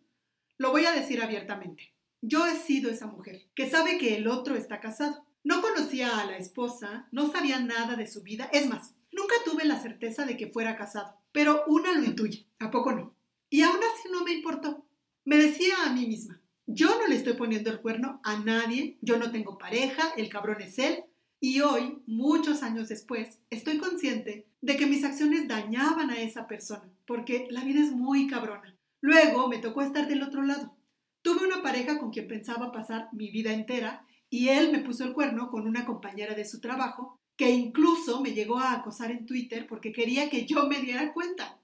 Lo 0.57 0.71
voy 0.71 0.85
a 0.85 0.91
decir 0.91 1.21
abiertamente. 1.21 1.93
Yo 2.21 2.45
he 2.45 2.55
sido 2.55 2.91
esa 2.91 3.07
mujer 3.07 3.47
que 3.55 3.69
sabe 3.69 3.97
que 3.97 4.17
el 4.17 4.27
otro 4.27 4.55
está 4.55 4.79
casado. 4.79 5.25
No 5.49 5.63
conocía 5.63 6.19
a 6.19 6.25
la 6.27 6.37
esposa, 6.37 7.07
no 7.11 7.31
sabía 7.31 7.59
nada 7.59 7.95
de 7.95 8.05
su 8.05 8.21
vida. 8.21 8.51
Es 8.53 8.69
más, 8.69 8.93
nunca 9.11 9.33
tuve 9.43 9.65
la 9.65 9.81
certeza 9.81 10.23
de 10.23 10.37
que 10.37 10.51
fuera 10.51 10.77
casado. 10.77 11.15
Pero 11.31 11.63
una 11.65 11.91
lo 11.91 12.03
intuye, 12.03 12.45
¿a 12.59 12.69
poco 12.69 12.91
no? 12.91 13.15
Y 13.49 13.63
aún 13.63 13.77
así 13.77 14.09
no 14.11 14.23
me 14.23 14.31
importó. 14.31 14.85
Me 15.25 15.37
decía 15.37 15.73
a 15.87 15.91
mí 15.91 16.05
misma, 16.05 16.39
yo 16.67 16.89
no 16.99 17.07
le 17.07 17.15
estoy 17.15 17.33
poniendo 17.33 17.71
el 17.71 17.81
cuerno 17.81 18.21
a 18.23 18.37
nadie, 18.37 18.99
yo 19.01 19.17
no 19.17 19.31
tengo 19.31 19.57
pareja, 19.57 20.13
el 20.17 20.29
cabrón 20.29 20.61
es 20.61 20.77
él, 20.77 21.03
y 21.39 21.61
hoy, 21.61 21.97
muchos 22.05 22.61
años 22.61 22.87
después, 22.87 23.39
estoy 23.49 23.79
consciente 23.79 24.45
de 24.61 24.77
que 24.77 24.85
mis 24.85 25.03
acciones 25.03 25.47
dañaban 25.47 26.11
a 26.11 26.21
esa 26.21 26.47
persona, 26.47 26.87
porque 27.07 27.47
la 27.49 27.63
vida 27.63 27.81
es 27.81 27.91
muy 27.91 28.27
cabrona. 28.27 28.77
Luego 29.01 29.47
me 29.47 29.57
tocó 29.57 29.81
estar 29.81 30.07
del 30.07 30.21
otro 30.21 30.43
lado. 30.43 30.77
Tuve 31.23 31.47
una 31.47 31.63
pareja 31.63 31.97
con 31.97 32.11
quien 32.11 32.27
pensaba 32.27 32.71
pasar 32.71 33.09
mi 33.13 33.31
vida 33.31 33.51
entera 33.51 34.05
y 34.29 34.49
él 34.49 34.71
me 34.71 34.79
puso 34.79 35.03
el 35.03 35.13
cuerno 35.13 35.49
con 35.49 35.67
una 35.67 35.85
compañera 35.85 36.35
de 36.35 36.45
su 36.45 36.59
trabajo 36.59 37.19
que 37.35 37.49
incluso 37.49 38.21
me 38.21 38.33
llegó 38.33 38.59
a 38.59 38.73
acosar 38.73 39.11
en 39.11 39.25
Twitter 39.25 39.65
porque 39.67 39.91
quería 39.91 40.29
que 40.29 40.45
yo 40.45 40.67
me 40.67 40.79
diera 40.81 41.13
cuenta. 41.13 41.57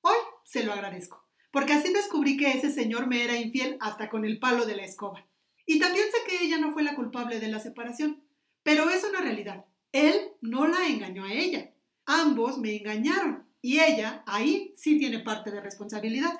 Hoy 0.00 0.16
se 0.44 0.64
lo 0.64 0.72
agradezco, 0.72 1.24
porque 1.50 1.72
así 1.72 1.92
descubrí 1.92 2.36
que 2.36 2.50
ese 2.50 2.70
señor 2.70 3.06
me 3.06 3.22
era 3.22 3.36
infiel 3.36 3.76
hasta 3.80 4.08
con 4.08 4.24
el 4.24 4.38
palo 4.38 4.66
de 4.66 4.76
la 4.76 4.84
escoba. 4.84 5.24
Y 5.64 5.78
también 5.78 6.06
sé 6.06 6.18
que 6.28 6.44
ella 6.44 6.58
no 6.58 6.72
fue 6.72 6.82
la 6.82 6.94
culpable 6.94 7.40
de 7.40 7.48
la 7.48 7.60
separación, 7.60 8.22
pero 8.62 8.90
es 8.90 9.04
una 9.04 9.20
realidad. 9.20 9.64
Él 9.92 10.14
no 10.40 10.66
la 10.66 10.86
engañó 10.86 11.24
a 11.24 11.32
ella. 11.32 11.72
Ambos 12.04 12.58
me 12.58 12.76
engañaron 12.76 13.46
y 13.62 13.80
ella 13.80 14.22
ahí 14.26 14.74
sí 14.76 14.98
tiene 14.98 15.20
parte 15.20 15.50
de 15.50 15.60
responsabilidad. 15.60 16.38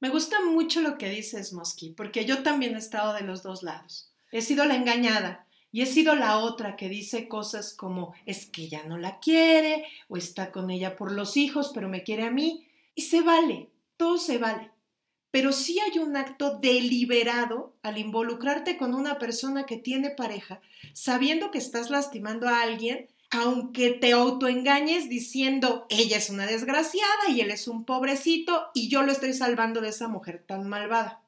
Me 0.00 0.08
gusta 0.08 0.42
mucho 0.44 0.80
lo 0.80 0.98
que 0.98 1.10
dices, 1.10 1.52
Mosky, 1.52 1.90
porque 1.90 2.24
yo 2.24 2.42
también 2.42 2.74
he 2.74 2.78
estado 2.78 3.12
de 3.12 3.22
los 3.22 3.42
dos 3.42 3.62
lados. 3.62 4.09
He 4.32 4.42
sido 4.42 4.64
la 4.64 4.76
engañada 4.76 5.46
y 5.72 5.82
he 5.82 5.86
sido 5.86 6.14
la 6.14 6.38
otra 6.38 6.76
que 6.76 6.88
dice 6.88 7.28
cosas 7.28 7.74
como 7.74 8.14
es 8.26 8.46
que 8.46 8.62
ella 8.62 8.82
no 8.86 8.98
la 8.98 9.20
quiere 9.20 9.84
o 10.08 10.16
está 10.16 10.52
con 10.52 10.70
ella 10.70 10.96
por 10.96 11.12
los 11.12 11.36
hijos, 11.36 11.70
pero 11.74 11.88
me 11.88 12.02
quiere 12.02 12.24
a 12.24 12.30
mí. 12.30 12.66
Y 12.94 13.02
se 13.02 13.22
vale, 13.22 13.70
todo 13.96 14.18
se 14.18 14.38
vale 14.38 14.70
pero 15.30 15.52
sí 15.52 15.78
hay 15.78 15.98
un 15.98 16.16
acto 16.16 16.58
deliberado 16.58 17.74
al 17.82 17.98
involucrarte 17.98 18.76
con 18.76 18.94
una 18.94 19.18
persona 19.18 19.64
que 19.64 19.76
tiene 19.76 20.10
pareja, 20.10 20.60
sabiendo 20.92 21.50
que 21.50 21.58
estás 21.58 21.90
lastimando 21.90 22.48
a 22.48 22.62
alguien, 22.62 23.08
aunque 23.30 23.90
te 23.90 24.12
autoengañes 24.12 25.08
diciendo 25.08 25.86
ella 25.88 26.16
es 26.16 26.30
una 26.30 26.46
desgraciada 26.46 27.28
y 27.28 27.40
él 27.40 27.52
es 27.52 27.68
un 27.68 27.84
pobrecito 27.84 28.70
y 28.74 28.88
yo 28.88 29.02
lo 29.02 29.12
estoy 29.12 29.32
salvando 29.34 29.80
de 29.80 29.90
esa 29.90 30.08
mujer 30.08 30.42
tan 30.44 30.68
malvada. 30.68 31.20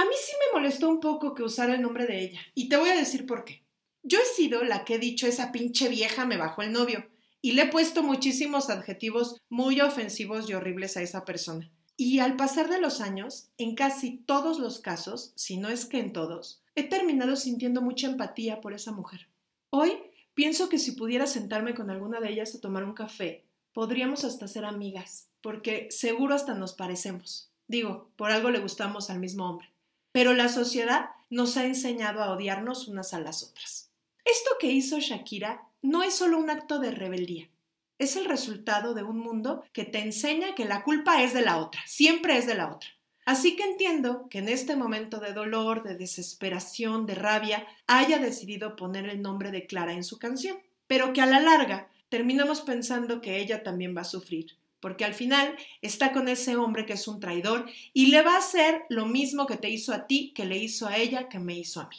A 0.00 0.04
mí 0.06 0.14
sí 0.18 0.32
me 0.38 0.58
molestó 0.58 0.88
un 0.88 0.98
poco 0.98 1.34
que 1.34 1.42
usara 1.42 1.74
el 1.74 1.82
nombre 1.82 2.06
de 2.06 2.24
ella, 2.24 2.40
y 2.54 2.70
te 2.70 2.78
voy 2.78 2.88
a 2.88 2.96
decir 2.96 3.26
por 3.26 3.44
qué. 3.44 3.66
Yo 4.02 4.18
he 4.18 4.24
sido 4.24 4.64
la 4.64 4.86
que 4.86 4.94
he 4.94 4.98
dicho 4.98 5.26
esa 5.26 5.52
pinche 5.52 5.90
vieja 5.90 6.24
me 6.24 6.38
bajó 6.38 6.62
el 6.62 6.72
novio, 6.72 7.06
y 7.42 7.52
le 7.52 7.64
he 7.64 7.68
puesto 7.68 8.02
muchísimos 8.02 8.70
adjetivos 8.70 9.36
muy 9.50 9.82
ofensivos 9.82 10.48
y 10.48 10.54
horribles 10.54 10.96
a 10.96 11.02
esa 11.02 11.26
persona. 11.26 11.70
Y 11.98 12.20
al 12.20 12.36
pasar 12.36 12.70
de 12.70 12.80
los 12.80 13.02
años, 13.02 13.50
en 13.58 13.74
casi 13.74 14.16
todos 14.16 14.58
los 14.58 14.78
casos, 14.78 15.34
si 15.36 15.58
no 15.58 15.68
es 15.68 15.84
que 15.84 15.98
en 15.98 16.14
todos, 16.14 16.62
he 16.76 16.84
terminado 16.84 17.36
sintiendo 17.36 17.82
mucha 17.82 18.06
empatía 18.06 18.62
por 18.62 18.72
esa 18.72 18.92
mujer. 18.92 19.28
Hoy 19.68 19.98
pienso 20.32 20.70
que 20.70 20.78
si 20.78 20.92
pudiera 20.92 21.26
sentarme 21.26 21.74
con 21.74 21.90
alguna 21.90 22.20
de 22.20 22.30
ellas 22.30 22.54
a 22.54 22.60
tomar 22.62 22.84
un 22.84 22.94
café, 22.94 23.44
podríamos 23.74 24.24
hasta 24.24 24.48
ser 24.48 24.64
amigas, 24.64 25.28
porque 25.42 25.88
seguro 25.90 26.34
hasta 26.34 26.54
nos 26.54 26.72
parecemos. 26.72 27.52
Digo, 27.68 28.10
por 28.16 28.30
algo 28.30 28.50
le 28.50 28.60
gustamos 28.60 29.10
al 29.10 29.20
mismo 29.20 29.46
hombre. 29.46 29.69
Pero 30.12 30.34
la 30.34 30.48
sociedad 30.48 31.10
nos 31.28 31.56
ha 31.56 31.64
enseñado 31.64 32.22
a 32.22 32.32
odiarnos 32.32 32.88
unas 32.88 33.14
a 33.14 33.20
las 33.20 33.42
otras. 33.42 33.90
Esto 34.24 34.50
que 34.58 34.68
hizo 34.68 34.98
Shakira 34.98 35.62
no 35.82 36.02
es 36.02 36.14
solo 36.14 36.38
un 36.38 36.50
acto 36.50 36.78
de 36.78 36.90
rebeldía, 36.90 37.48
es 38.00 38.16
el 38.16 38.24
resultado 38.24 38.94
de 38.94 39.02
un 39.02 39.18
mundo 39.18 39.62
que 39.74 39.84
te 39.84 39.98
enseña 39.98 40.54
que 40.54 40.64
la 40.64 40.82
culpa 40.82 41.22
es 41.22 41.34
de 41.34 41.42
la 41.42 41.58
otra, 41.58 41.82
siempre 41.86 42.38
es 42.38 42.46
de 42.46 42.54
la 42.54 42.72
otra. 42.72 42.88
Así 43.26 43.56
que 43.56 43.62
entiendo 43.62 44.26
que 44.30 44.38
en 44.38 44.48
este 44.48 44.74
momento 44.74 45.20
de 45.20 45.34
dolor, 45.34 45.82
de 45.82 45.96
desesperación, 45.96 47.04
de 47.04 47.14
rabia, 47.14 47.66
haya 47.86 48.18
decidido 48.18 48.74
poner 48.74 49.06
el 49.06 49.20
nombre 49.20 49.50
de 49.50 49.66
Clara 49.66 49.92
en 49.92 50.02
su 50.02 50.18
canción, 50.18 50.58
pero 50.86 51.12
que 51.12 51.20
a 51.20 51.26
la 51.26 51.40
larga 51.40 51.90
terminamos 52.08 52.62
pensando 52.62 53.20
que 53.20 53.38
ella 53.38 53.62
también 53.62 53.94
va 53.94 54.00
a 54.00 54.04
sufrir, 54.04 54.56
porque 54.80 55.04
al 55.04 55.14
final 55.14 55.56
está 55.82 56.12
con 56.12 56.28
ese 56.28 56.56
hombre 56.56 56.86
que 56.86 56.94
es 56.94 57.06
un 57.06 57.20
traidor 57.20 57.66
y 57.92 58.06
le 58.06 58.22
va 58.22 58.34
a 58.34 58.38
hacer 58.38 58.82
lo 58.88 59.06
mismo 59.06 59.46
que 59.46 59.56
te 59.56 59.70
hizo 59.70 59.92
a 59.92 60.06
ti, 60.06 60.32
que 60.34 60.46
le 60.46 60.58
hizo 60.58 60.86
a 60.86 60.96
ella, 60.96 61.28
que 61.28 61.38
me 61.38 61.58
hizo 61.58 61.80
a 61.80 61.88
mí. 61.88 61.96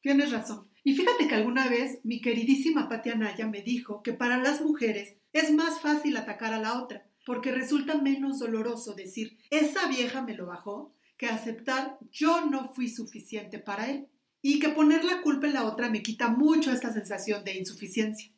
Tienes 0.00 0.30
razón. 0.30 0.68
Y 0.84 0.94
fíjate 0.94 1.28
que 1.28 1.34
alguna 1.34 1.68
vez 1.68 2.00
mi 2.04 2.20
queridísima 2.20 2.88
Patia 2.88 3.14
Naya 3.14 3.46
me 3.46 3.62
dijo 3.62 4.02
que 4.02 4.12
para 4.12 4.38
las 4.38 4.60
mujeres 4.60 5.16
es 5.32 5.52
más 5.52 5.80
fácil 5.80 6.16
atacar 6.16 6.54
a 6.54 6.60
la 6.60 6.82
otra, 6.82 7.06
porque 7.26 7.52
resulta 7.52 8.00
menos 8.00 8.38
doloroso 8.38 8.94
decir, 8.94 9.36
esa 9.50 9.86
vieja 9.88 10.22
me 10.22 10.34
lo 10.34 10.46
bajó, 10.46 10.94
que 11.18 11.26
aceptar 11.26 11.98
yo 12.10 12.46
no 12.46 12.72
fui 12.72 12.88
suficiente 12.88 13.58
para 13.58 13.90
él. 13.90 14.06
Y 14.40 14.60
que 14.60 14.68
poner 14.68 15.04
la 15.04 15.20
culpa 15.20 15.48
en 15.48 15.54
la 15.54 15.64
otra 15.64 15.90
me 15.90 16.00
quita 16.00 16.28
mucho 16.28 16.72
esta 16.72 16.92
sensación 16.92 17.44
de 17.44 17.58
insuficiencia. 17.58 18.30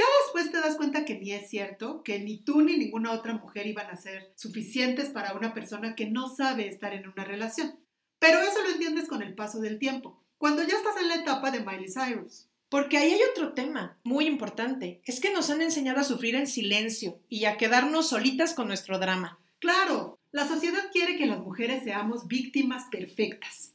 Ya 0.00 0.06
después 0.24 0.50
te 0.50 0.66
das 0.66 0.78
cuenta 0.78 1.04
que 1.04 1.18
ni 1.18 1.32
es 1.32 1.50
cierto, 1.50 2.02
que 2.02 2.20
ni 2.20 2.38
tú 2.38 2.62
ni 2.62 2.78
ninguna 2.78 3.12
otra 3.12 3.34
mujer 3.34 3.66
iban 3.66 3.90
a 3.90 3.98
ser 3.98 4.32
suficientes 4.34 5.10
para 5.10 5.34
una 5.34 5.52
persona 5.52 5.94
que 5.94 6.06
no 6.06 6.34
sabe 6.34 6.68
estar 6.68 6.94
en 6.94 7.06
una 7.06 7.22
relación. 7.22 7.78
Pero 8.18 8.40
eso 8.40 8.62
lo 8.62 8.70
entiendes 8.70 9.08
con 9.08 9.20
el 9.20 9.34
paso 9.34 9.60
del 9.60 9.78
tiempo, 9.78 10.24
cuando 10.38 10.62
ya 10.62 10.74
estás 10.74 10.96
en 10.96 11.08
la 11.08 11.16
etapa 11.16 11.50
de 11.50 11.60
Miley 11.60 11.92
Cyrus. 11.92 12.48
Porque 12.70 12.96
ahí 12.96 13.12
hay 13.12 13.20
otro 13.30 13.52
tema 13.52 14.00
muy 14.02 14.24
importante. 14.24 15.02
Es 15.04 15.20
que 15.20 15.34
nos 15.34 15.50
han 15.50 15.60
enseñado 15.60 16.00
a 16.00 16.04
sufrir 16.04 16.34
en 16.34 16.46
silencio 16.46 17.20
y 17.28 17.44
a 17.44 17.58
quedarnos 17.58 18.08
solitas 18.08 18.54
con 18.54 18.68
nuestro 18.68 18.98
drama. 18.98 19.38
Claro, 19.58 20.18
la 20.32 20.48
sociedad 20.48 20.84
quiere 20.90 21.18
que 21.18 21.26
las 21.26 21.40
mujeres 21.40 21.84
seamos 21.84 22.26
víctimas 22.26 22.84
perfectas. 22.90 23.74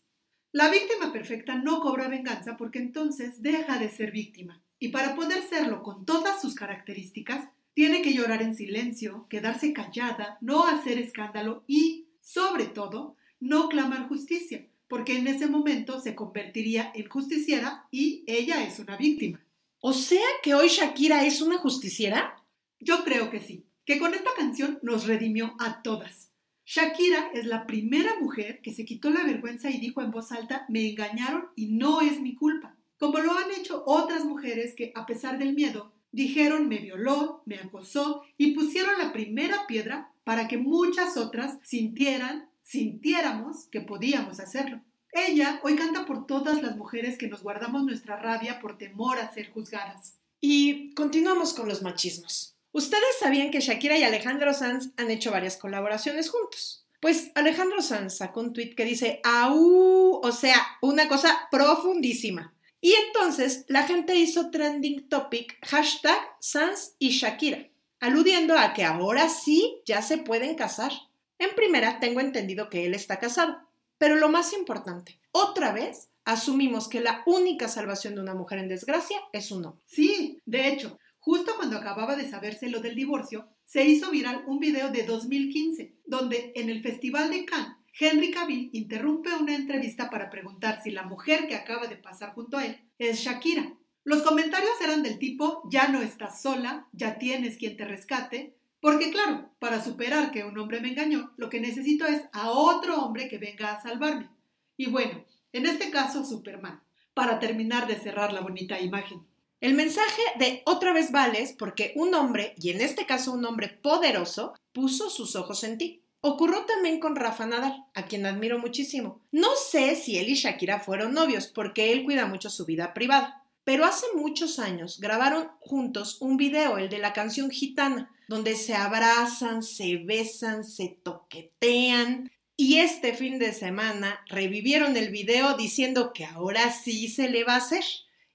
La 0.51 0.71
víctima 0.71 1.13
perfecta 1.13 1.53
no 1.53 1.81
cobra 1.81 2.07
venganza 2.07 2.57
porque 2.57 2.79
entonces 2.79 3.43
deja 3.43 3.77
de 3.77 3.89
ser 3.89 4.09
víctima. 4.09 4.64
Y 4.79 4.89
para 4.89 5.15
poder 5.15 5.43
serlo 5.43 5.83
con 5.83 6.05
todas 6.05 6.41
sus 6.41 6.55
características, 6.55 7.49
tiene 7.73 8.01
que 8.01 8.13
llorar 8.13 8.41
en 8.41 8.55
silencio, 8.55 9.27
quedarse 9.29 9.73
callada, 9.73 10.37
no 10.41 10.65
hacer 10.65 10.97
escándalo 10.97 11.63
y, 11.67 12.07
sobre 12.21 12.65
todo, 12.65 13.15
no 13.39 13.69
clamar 13.69 14.07
justicia, 14.07 14.65
porque 14.87 15.17
en 15.17 15.27
ese 15.27 15.47
momento 15.47 15.99
se 15.99 16.15
convertiría 16.15 16.91
en 16.95 17.09
justiciera 17.09 17.85
y 17.91 18.23
ella 18.27 18.63
es 18.63 18.79
una 18.79 18.97
víctima. 18.97 19.41
O 19.79 19.93
sea 19.93 20.25
que 20.41 20.53
hoy 20.53 20.67
Shakira 20.69 21.25
es 21.25 21.41
una 21.41 21.57
justiciera? 21.57 22.41
Yo 22.79 23.03
creo 23.03 23.29
que 23.29 23.39
sí, 23.39 23.65
que 23.85 23.99
con 23.99 24.13
esta 24.13 24.33
canción 24.35 24.79
nos 24.81 25.05
redimió 25.05 25.55
a 25.59 25.81
todas. 25.83 26.31
Shakira 26.65 27.29
es 27.33 27.45
la 27.45 27.67
primera 27.67 28.19
mujer 28.19 28.61
que 28.61 28.73
se 28.73 28.85
quitó 28.85 29.09
la 29.11 29.23
vergüenza 29.23 29.69
y 29.69 29.79
dijo 29.79 30.01
en 30.01 30.11
voz 30.11 30.31
alta, 30.31 30.65
me 30.69 30.89
engañaron 30.89 31.49
y 31.55 31.67
no 31.67 32.01
es 32.01 32.19
mi 32.19 32.35
culpa, 32.35 32.75
como 32.99 33.19
lo 33.19 33.33
han 33.33 33.51
hecho 33.51 33.83
otras 33.85 34.25
mujeres 34.25 34.73
que, 34.75 34.91
a 34.95 35.05
pesar 35.05 35.37
del 35.37 35.53
miedo, 35.53 35.91
dijeron 36.11 36.69
me 36.69 36.77
violó, 36.77 37.41
me 37.45 37.57
acosó 37.57 38.23
y 38.37 38.53
pusieron 38.53 38.97
la 38.97 39.11
primera 39.11 39.67
piedra 39.67 40.11
para 40.23 40.47
que 40.47 40.57
muchas 40.57 41.17
otras 41.17 41.57
sintieran 41.63 42.49
sintiéramos 42.63 43.67
que 43.67 43.81
podíamos 43.81 44.39
hacerlo. 44.39 44.81
Ella 45.11 45.61
hoy 45.63 45.75
canta 45.75 46.05
por 46.05 46.25
todas 46.25 46.61
las 46.61 46.75
mujeres 46.75 47.17
que 47.17 47.27
nos 47.27 47.43
guardamos 47.43 47.83
nuestra 47.83 48.17
rabia 48.17 48.59
por 48.59 48.77
temor 48.77 49.17
a 49.19 49.33
ser 49.33 49.51
juzgadas. 49.51 50.15
Y 50.41 50.93
continuamos 50.93 51.53
con 51.53 51.69
los 51.69 51.81
machismos. 51.83 52.55
Ustedes 52.71 53.19
sabían 53.19 53.51
que 53.51 53.61
Shakira 53.61 53.97
y 53.97 54.03
Alejandro 54.03 54.53
Sanz 54.53 54.89
han 54.97 55.09
hecho 55.09 55.31
varias 55.31 55.57
colaboraciones 55.57 56.29
juntos. 56.29 56.85
Pues 56.99 57.31
Alejandro 57.35 57.81
Sanz 57.81 58.17
sacó 58.17 58.41
un 58.41 58.51
tweet 58.51 58.75
que 58.75 58.83
dice 58.83 59.21
¡Au! 59.23 60.19
O 60.21 60.31
sea, 60.31 60.57
una 60.81 61.07
cosa 61.07 61.47
profundísima. 61.51 62.54
Y 62.85 62.93
entonces 63.07 63.65
la 63.67 63.81
gente 63.81 64.15
hizo 64.15 64.51
trending 64.51 65.09
topic 65.09 65.57
hashtag 65.65 66.19
Sanz 66.39 66.93
y 66.99 67.09
Shakira, 67.09 67.67
aludiendo 67.99 68.59
a 68.59 68.75
que 68.75 68.83
ahora 68.83 69.27
sí 69.27 69.77
ya 69.87 70.03
se 70.03 70.19
pueden 70.19 70.53
casar. 70.53 70.91
En 71.39 71.55
primera, 71.55 71.99
tengo 71.99 72.19
entendido 72.19 72.69
que 72.69 72.85
él 72.85 72.93
está 72.93 73.17
casado, 73.17 73.57
pero 73.97 74.17
lo 74.17 74.29
más 74.29 74.53
importante, 74.53 75.19
otra 75.31 75.71
vez 75.73 76.09
asumimos 76.25 76.87
que 76.87 76.99
la 76.99 77.23
única 77.25 77.69
salvación 77.69 78.13
de 78.13 78.21
una 78.21 78.35
mujer 78.35 78.59
en 78.59 78.67
desgracia 78.67 79.17
es 79.33 79.49
un 79.49 79.65
hombre. 79.65 79.81
Sí, 79.87 80.39
de 80.45 80.67
hecho, 80.67 80.99
justo 81.17 81.53
cuando 81.55 81.77
acababa 81.77 82.15
de 82.15 82.29
saberse 82.29 82.69
lo 82.69 82.81
del 82.81 82.93
divorcio, 82.93 83.49
se 83.65 83.83
hizo 83.83 84.11
viral 84.11 84.43
un 84.45 84.59
video 84.59 84.91
de 84.91 85.07
2015, 85.07 85.91
donde 86.05 86.51
en 86.53 86.69
el 86.69 86.83
Festival 86.83 87.31
de 87.31 87.45
Cannes, 87.45 87.77
Henry 87.97 88.29
Cavill 88.29 88.69
interrumpe 88.73 89.33
una 89.33 89.55
entrevista 89.55 90.09
para 90.09 90.29
preguntar 90.29 90.81
si 90.83 90.91
la 90.91 91.03
mujer 91.03 91.47
que 91.47 91.55
acaba 91.55 91.87
de 91.87 91.95
pasar 91.95 92.33
junto 92.33 92.57
a 92.57 92.65
él 92.65 92.77
es 92.99 93.19
Shakira. 93.19 93.73
Los 94.03 94.21
comentarios 94.21 94.73
eran 94.83 95.01
del 95.01 95.17
tipo, 95.17 95.63
ya 95.71 95.87
no 95.87 96.01
estás 96.01 96.41
sola, 96.41 96.87
ya 96.91 97.17
tienes 97.17 97.57
quien 97.57 97.77
te 97.77 97.85
rescate, 97.85 98.53
porque 98.81 99.11
claro, 99.11 99.49
para 99.59 99.81
superar 99.81 100.31
que 100.31 100.43
un 100.43 100.57
hombre 100.59 100.81
me 100.81 100.89
engañó, 100.89 101.31
lo 101.37 101.49
que 101.49 101.61
necesito 101.61 102.05
es 102.05 102.21
a 102.33 102.51
otro 102.51 102.97
hombre 102.97 103.29
que 103.29 103.37
venga 103.37 103.73
a 103.73 103.81
salvarme. 103.81 104.29
Y 104.75 104.87
bueno, 104.87 105.23
en 105.53 105.65
este 105.65 105.89
caso 105.89 106.25
Superman, 106.25 106.83
para 107.13 107.39
terminar 107.39 107.87
de 107.87 107.95
cerrar 107.95 108.33
la 108.33 108.41
bonita 108.41 108.79
imagen. 108.79 109.25
El 109.61 109.73
mensaje 109.73 110.21
de 110.37 110.61
otra 110.65 110.91
vez 110.91 111.13
vales 111.13 111.55
porque 111.57 111.93
un 111.95 112.13
hombre, 112.13 112.55
y 112.57 112.71
en 112.71 112.81
este 112.81 113.05
caso 113.05 113.31
un 113.31 113.45
hombre 113.45 113.69
poderoso, 113.69 114.53
puso 114.73 115.09
sus 115.09 115.37
ojos 115.37 115.63
en 115.63 115.77
ti. 115.77 116.01
Ocurrió 116.27 116.65
también 116.65 116.99
con 116.99 117.15
Rafa 117.15 117.45
Nadal, 117.45 117.85
a 117.93 118.07
quien 118.07 118.25
admiro 118.25 118.57
muchísimo. 118.57 119.21
No 119.31 119.49
sé 119.55 119.95
si 119.95 120.17
él 120.17 120.27
y 120.27 120.33
Shakira 120.33 120.79
fueron 120.79 121.13
novios, 121.13 121.45
porque 121.45 121.91
él 121.91 122.03
cuida 122.03 122.25
mucho 122.25 122.49
su 122.49 122.65
vida 122.65 122.95
privada. 122.95 123.43
Pero 123.63 123.85
hace 123.85 124.07
muchos 124.15 124.57
años 124.57 124.99
grabaron 124.99 125.51
juntos 125.59 126.17
un 126.21 126.35
video, 126.35 126.79
el 126.79 126.89
de 126.89 126.97
la 126.97 127.13
canción 127.13 127.51
Gitana, 127.51 128.11
donde 128.27 128.55
se 128.55 128.73
abrazan, 128.73 129.61
se 129.61 129.97
besan, 129.97 130.63
se 130.63 130.97
toquetean. 131.03 132.31
Y 132.57 132.79
este 132.79 133.13
fin 133.13 133.37
de 133.37 133.53
semana 133.53 134.19
revivieron 134.27 134.97
el 134.97 135.11
video 135.11 135.55
diciendo 135.55 136.11
que 136.11 136.25
ahora 136.25 136.71
sí 136.71 137.07
se 137.07 137.29
le 137.29 137.43
va 137.43 137.53
a 137.53 137.57
hacer. 137.57 137.83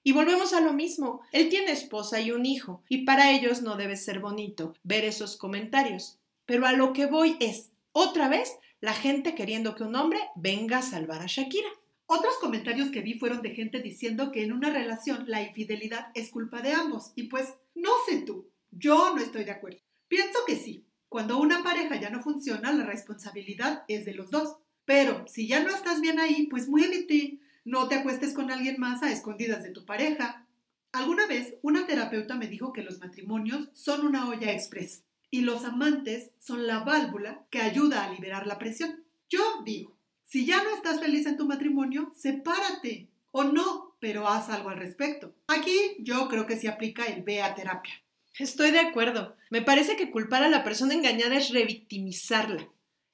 Y 0.01 0.13
volvemos 0.13 0.53
a 0.53 0.61
lo 0.61 0.71
mismo. 0.71 1.23
Él 1.33 1.49
tiene 1.49 1.73
esposa 1.73 2.21
y 2.21 2.31
un 2.31 2.45
hijo, 2.45 2.83
y 2.87 2.99
para 2.99 3.31
ellos 3.31 3.61
no 3.61 3.75
debe 3.75 3.97
ser 3.97 4.21
bonito 4.21 4.75
ver 4.81 5.03
esos 5.03 5.35
comentarios. 5.35 6.19
Pero 6.45 6.65
a 6.65 6.71
lo 6.71 6.93
que 6.93 7.05
voy 7.05 7.37
es, 7.39 7.70
otra 7.93 8.29
vez, 8.29 8.57
la 8.79 8.93
gente 8.93 9.35
queriendo 9.35 9.75
que 9.75 9.83
un 9.83 9.95
hombre 9.95 10.19
venga 10.35 10.77
a 10.77 10.81
salvar 10.81 11.21
a 11.21 11.27
Shakira. 11.27 11.69
Otros 12.05 12.35
comentarios 12.39 12.89
que 12.89 13.01
vi 13.01 13.19
fueron 13.19 13.41
de 13.41 13.51
gente 13.51 13.81
diciendo 13.81 14.31
que 14.31 14.43
en 14.43 14.53
una 14.53 14.69
relación 14.69 15.25
la 15.27 15.41
infidelidad 15.41 16.07
es 16.13 16.29
culpa 16.29 16.61
de 16.61 16.73
ambos. 16.73 17.11
Y 17.15 17.23
pues, 17.23 17.53
no 17.75 17.91
sé 18.07 18.21
tú, 18.21 18.49
yo 18.71 19.13
no 19.13 19.21
estoy 19.21 19.43
de 19.43 19.51
acuerdo. 19.51 19.79
Pienso 20.07 20.39
que 20.45 20.55
sí. 20.55 20.85
Cuando 21.09 21.37
una 21.39 21.63
pareja 21.63 21.99
ya 21.99 22.09
no 22.09 22.21
funciona, 22.21 22.71
la 22.71 22.85
responsabilidad 22.85 23.83
es 23.87 24.05
de 24.05 24.13
los 24.13 24.31
dos. 24.31 24.55
Pero 24.85 25.25
si 25.27 25.47
ya 25.47 25.61
no 25.61 25.69
estás 25.69 25.99
bien 25.99 26.19
ahí, 26.19 26.47
pues 26.47 26.69
muévete. 26.69 27.39
No 27.65 27.87
te 27.87 27.95
acuestes 27.95 28.33
con 28.33 28.51
alguien 28.51 28.75
más 28.79 29.03
a 29.03 29.11
escondidas 29.11 29.63
de 29.63 29.71
tu 29.71 29.85
pareja. 29.85 30.47
Alguna 30.93 31.27
vez 31.27 31.55
una 31.61 31.85
terapeuta 31.85 32.35
me 32.35 32.47
dijo 32.47 32.73
que 32.73 32.83
los 32.83 32.99
matrimonios 32.99 33.69
son 33.73 34.05
una 34.05 34.27
olla 34.27 34.51
express 34.51 35.03
y 35.31 35.41
los 35.41 35.63
amantes 35.63 36.31
son 36.39 36.67
la 36.67 36.79
válvula 36.79 37.45
que 37.49 37.61
ayuda 37.61 38.03
a 38.03 38.11
liberar 38.11 38.45
la 38.45 38.59
presión. 38.59 39.03
Yo 39.29 39.41
digo, 39.65 39.97
si 40.25 40.45
ya 40.45 40.61
no 40.61 40.69
estás 40.75 40.99
feliz 40.99 41.25
en 41.25 41.37
tu 41.37 41.47
matrimonio, 41.47 42.13
sepárate. 42.15 43.07
O 43.31 43.45
no, 43.45 43.95
pero 44.01 44.27
haz 44.27 44.49
algo 44.49 44.69
al 44.69 44.77
respecto. 44.77 45.33
Aquí 45.47 45.95
yo 45.99 46.27
creo 46.27 46.45
que 46.45 46.57
se 46.57 46.67
aplica 46.67 47.05
el 47.05 47.23
ve 47.23 47.41
a 47.41 47.55
terapia. 47.55 47.93
Estoy 48.37 48.71
de 48.71 48.79
acuerdo. 48.79 49.35
Me 49.49 49.61
parece 49.61 49.95
que 49.95 50.11
culpar 50.11 50.43
a 50.43 50.49
la 50.49 50.65
persona 50.65 50.93
engañada 50.93 51.37
es 51.37 51.49
revictimizarla. 51.49 52.67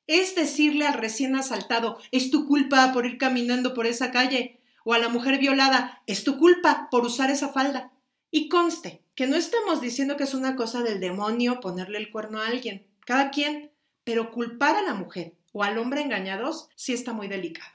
Es 0.07 0.35
decirle 0.35 0.87
al 0.87 0.95
recién 0.95 1.35
asaltado, 1.35 1.99
es 2.11 2.31
tu 2.31 2.47
culpa 2.47 2.93
por 2.93 3.05
ir 3.05 3.17
caminando 3.17 3.73
por 3.75 3.85
esa 3.85 4.09
calle. 4.09 4.59
O 4.83 4.93
a 4.93 4.99
la 4.99 5.09
mujer 5.09 5.37
violada, 5.37 6.01
es 6.07 6.23
tu 6.23 6.37
culpa 6.37 6.87
por 6.89 7.05
usar 7.05 7.29
esa 7.29 7.49
falda. 7.49 7.91
Y 8.31 8.49
conste, 8.49 9.01
que 9.15 9.27
no 9.27 9.35
estamos 9.35 9.81
diciendo 9.81 10.17
que 10.17 10.23
es 10.23 10.33
una 10.33 10.55
cosa 10.55 10.83
del 10.83 10.99
demonio 10.99 11.59
ponerle 11.59 11.97
el 11.97 12.11
cuerno 12.11 12.39
a 12.39 12.47
alguien. 12.47 12.85
Cada 13.05 13.31
quien. 13.31 13.71
Pero 14.03 14.31
culpar 14.31 14.75
a 14.75 14.81
la 14.81 14.93
mujer 14.93 15.33
o 15.51 15.63
al 15.63 15.77
hombre 15.77 16.01
engañados 16.01 16.69
sí 16.75 16.93
está 16.93 17.13
muy 17.13 17.27
delicado. 17.27 17.71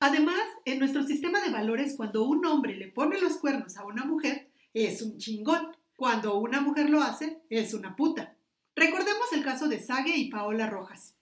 Además, 0.00 0.42
en 0.64 0.78
nuestro 0.78 1.04
sistema 1.04 1.40
de 1.40 1.50
valores, 1.50 1.94
cuando 1.96 2.24
un 2.24 2.44
hombre 2.46 2.74
le 2.76 2.88
pone 2.88 3.20
los 3.20 3.36
cuernos 3.36 3.76
a 3.76 3.84
una 3.84 4.04
mujer, 4.04 4.50
es 4.74 5.02
un 5.02 5.18
chingón. 5.18 5.76
Cuando 5.96 6.38
una 6.38 6.60
mujer 6.62 6.88
lo 6.88 7.02
hace, 7.02 7.42
es 7.50 7.74
una 7.74 7.94
puta. 7.94 8.34
Recordemos 8.74 9.32
el 9.32 9.44
caso 9.44 9.68
de 9.68 9.80
Sage 9.80 10.16
y 10.16 10.30
Paola 10.30 10.66
Rojas. 10.68 11.14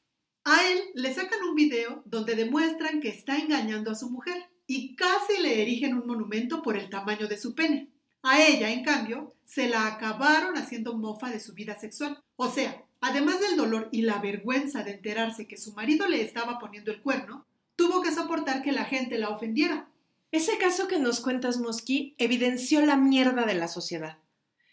A 0.45 0.67
él 0.69 0.79
le 0.95 1.13
sacan 1.13 1.43
un 1.43 1.57
video 1.57 2.03
donde 2.07 2.37
demuestran 2.37 3.01
que 3.01 3.09
está 3.09 3.37
engañando 3.37 3.91
a 3.91 3.97
su 3.97 4.09
mujer 4.09 4.49
y 4.67 4.95
casi 4.95 5.43
le 5.43 5.61
erigen 5.63 5.95
un 5.95 6.07
monumento 6.07 6.63
por 6.63 6.77
el 6.77 6.89
tamaño 6.89 7.27
de 7.27 7.39
su 7.39 7.55
pene. 7.55 7.91
A 8.23 8.43
ella, 8.43 8.71
en 8.71 8.85
cambio, 8.85 9.35
se 9.45 9.69
la 9.69 9.87
acabaron 9.87 10.57
haciendo 10.57 10.97
mofa 10.97 11.31
de 11.31 11.41
su 11.41 11.55
vida 11.55 11.79
sexual. 11.79 12.23
O 12.37 12.51
sea, 12.51 12.85
Además 13.01 13.41
del 13.41 13.57
dolor 13.57 13.89
y 13.93 14.03
la 14.03 14.19
vergüenza 14.19 14.83
de 14.83 14.93
enterarse 14.93 15.47
que 15.47 15.57
su 15.57 15.73
marido 15.73 16.09
le 16.09 16.21
estaba 16.21 16.59
poniendo 16.59 16.91
el 16.91 17.01
cuerno, 17.01 17.47
tuvo 17.77 18.03
que 18.03 18.13
soportar 18.13 18.63
que 18.63 18.73
la 18.73 18.85
gente 18.85 19.19
la 19.19 19.31
ofendiera. 19.31 19.89
Ese 20.33 20.59
caso 20.59 20.89
que 20.89 20.99
nos 20.99 21.21
cuentas, 21.21 21.59
Mosqui, 21.59 22.15
evidenció 22.19 22.85
la 22.85 22.97
mierda 22.97 23.47
de 23.47 23.55
la 23.55 23.69
sociedad. 23.69 24.19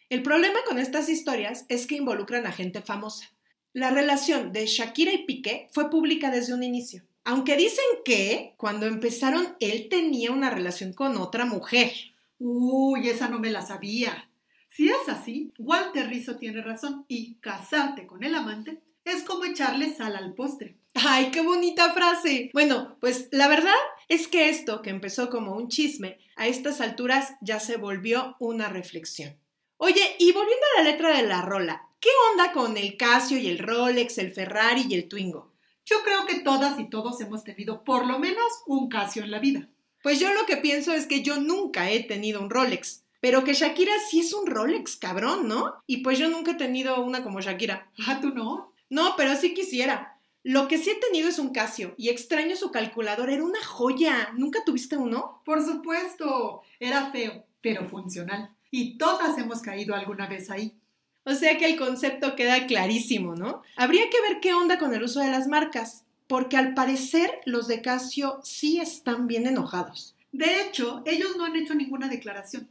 El 0.10 0.23
problema 0.23 0.60
con 0.67 0.79
estas 0.79 1.08
historias 1.08 1.65
es 1.69 1.86
que 1.86 1.95
involucran 1.95 2.47
a 2.47 2.51
gente 2.51 2.81
famosa. 2.81 3.29
La 3.73 3.91
relación 3.91 4.51
de 4.51 4.65
Shakira 4.65 5.13
y 5.13 5.25
Piqué 5.25 5.69
fue 5.71 5.89
pública 5.89 6.31
desde 6.31 6.53
un 6.53 6.63
inicio. 6.63 7.03
Aunque 7.23 7.58
dicen 7.58 7.86
que 8.03 8.53
cuando 8.58 8.86
empezaron 8.86 9.55
él 9.60 9.88
tenía 9.89 10.31
una 10.31 10.49
relación 10.49 10.93
con 10.93 11.17
otra 11.17 11.45
mujer. 11.45 11.91
Uy, 12.39 13.10
esa 13.10 13.30
no 13.30 13.39
me 13.39 13.50
la 13.50 13.62
sabía. 13.62 14.30
Si 14.69 14.89
es 14.89 15.08
así, 15.08 15.54
Walter 15.58 16.08
Rizzo 16.08 16.38
tiene 16.38 16.62
razón 16.62 17.06
y 17.08 17.36
casarte 17.36 18.06
con 18.06 18.24
el 18.24 18.36
amante 18.36 18.82
es 19.06 19.24
como 19.24 19.45
echarle 19.45 19.93
sal 19.93 20.15
al 20.15 20.34
postre. 20.34 20.78
¡Ay, 20.95 21.30
qué 21.32 21.41
bonita 21.41 21.93
frase! 21.93 22.50
Bueno, 22.54 22.98
pues 23.00 23.30
la 23.32 23.48
verdad 23.48 23.76
es 24.10 24.28
que 24.28 24.50
esto, 24.50 24.82
que 24.82 24.89
empezó 24.89 25.30
como 25.30 25.56
un 25.56 25.69
chisme, 25.69 26.17
a 26.36 26.48
estas 26.48 26.82
alturas 26.82 27.36
ya 27.41 27.60
se 27.60 27.78
volvió 27.78 28.36
una 28.39 28.67
reflexión. 28.67 29.38
Oye, 29.78 30.15
y 30.19 30.32
volviendo 30.32 30.65
a 30.78 30.84
la 30.84 30.91
letra 30.91 31.15
de 31.15 31.24
la 31.24 31.41
rola, 31.41 31.88
¿qué 32.00 32.10
onda 32.32 32.52
con 32.52 32.78
el 32.78 32.98
Casio 32.98 33.38
y 33.38 33.48
el 33.48 33.60
Rolex, 33.60 34.17
el 34.17 34.32
Ferrari 34.32 34.86
y 34.89 34.95
el 34.95 35.08
Twingo? 35.08 35.54
Yo 35.86 35.98
creo 36.04 36.26
que 36.26 36.39
todas 36.39 36.80
y 36.80 36.89
todos 36.89 37.21
hemos 37.21 37.43
tenido 37.43 37.84
por 37.84 38.08
lo 38.08 38.17
menos 38.17 38.63
un 38.65 38.89
Casio 38.89 39.24
en 39.24 39.32
la 39.32 39.39
vida. 39.39 39.69
Pues 40.06 40.20
yo 40.20 40.32
lo 40.36 40.46
que 40.46 40.58
pienso 40.58 40.94
es 40.94 41.08
que 41.08 41.24
yo 41.24 41.39
nunca 41.39 41.89
he 41.89 42.04
tenido 42.04 42.39
un 42.39 42.52
Rolex 42.52 43.04
Pero 43.22 43.44
que 43.44 43.56
Shakira 43.56 43.91
sí 44.08 44.20
es 44.20 44.34
un 44.34 44.46
Rolex, 44.46 44.98
cabrón, 44.98 45.48
¿no? 45.48 45.82
Y 45.88 46.04
pues 46.04 46.20
yo 46.20 46.30
nunca 46.30 46.52
he 46.52 46.56
tenido 46.58 47.04
una 47.04 47.24
como 47.24 47.41
Shakira. 47.41 47.89
Ah, 48.06 48.20
¿tú 48.22 48.30
no? 48.30 48.72
No, 48.91 49.15
pero 49.18 49.36
sí 49.36 49.56
quisiera. 49.56 50.20
Lo 50.44 50.68
que 50.68 50.78
sí 50.78 50.91
he 50.91 51.00
tenido 51.00 51.28
es 51.28 51.39
un 51.39 51.50
Casio 51.50 51.96
y 51.98 52.10
extraño 52.10 52.56
su 52.56 52.70
calculador, 52.70 53.32
era 53.32 53.44
una 53.44 53.65
joya. 53.65 54.32
¿Nunca 54.36 54.63
tuviste 54.63 54.96
uno? 54.96 55.41
Por 55.44 55.65
supuesto, 55.65 56.62
era 56.80 57.10
feo, 57.10 57.44
pero 57.62 57.89
funcional. 57.89 58.52
Y 58.70 59.00
todas 59.00 59.36
hemos 59.39 59.63
caído 59.63 59.96
alguna 59.96 60.28
vez 60.28 60.52
ahí. 60.52 60.78
O 61.24 61.34
sea 61.34 61.58
que 61.58 61.65
el 61.65 61.78
concepto 61.80 62.36
queda 62.36 62.68
clarísimo, 62.68 63.34
¿no? 63.34 63.63
Habría 63.76 64.08
que 64.12 64.22
ver 64.22 64.39
qué 64.39 64.54
onda 64.54 64.78
con 64.78 64.94
el 64.94 65.02
uso 65.02 65.22
de 65.22 65.32
las 65.32 65.48
marcas, 65.48 66.05
porque 66.27 66.57
al 66.57 66.73
parecer 66.73 67.29
los 67.45 67.67
de 67.67 67.81
Casio 67.81 68.39
sí 68.43 68.79
están 68.79 69.27
bien 69.27 69.47
enojados. 69.47 70.15
De 70.31 70.61
hecho, 70.61 71.03
ellos 71.05 71.38
no 71.38 71.45
han 71.45 71.55
hecho 71.55 71.75
ninguna 71.75 72.07
declaración. 72.07 72.67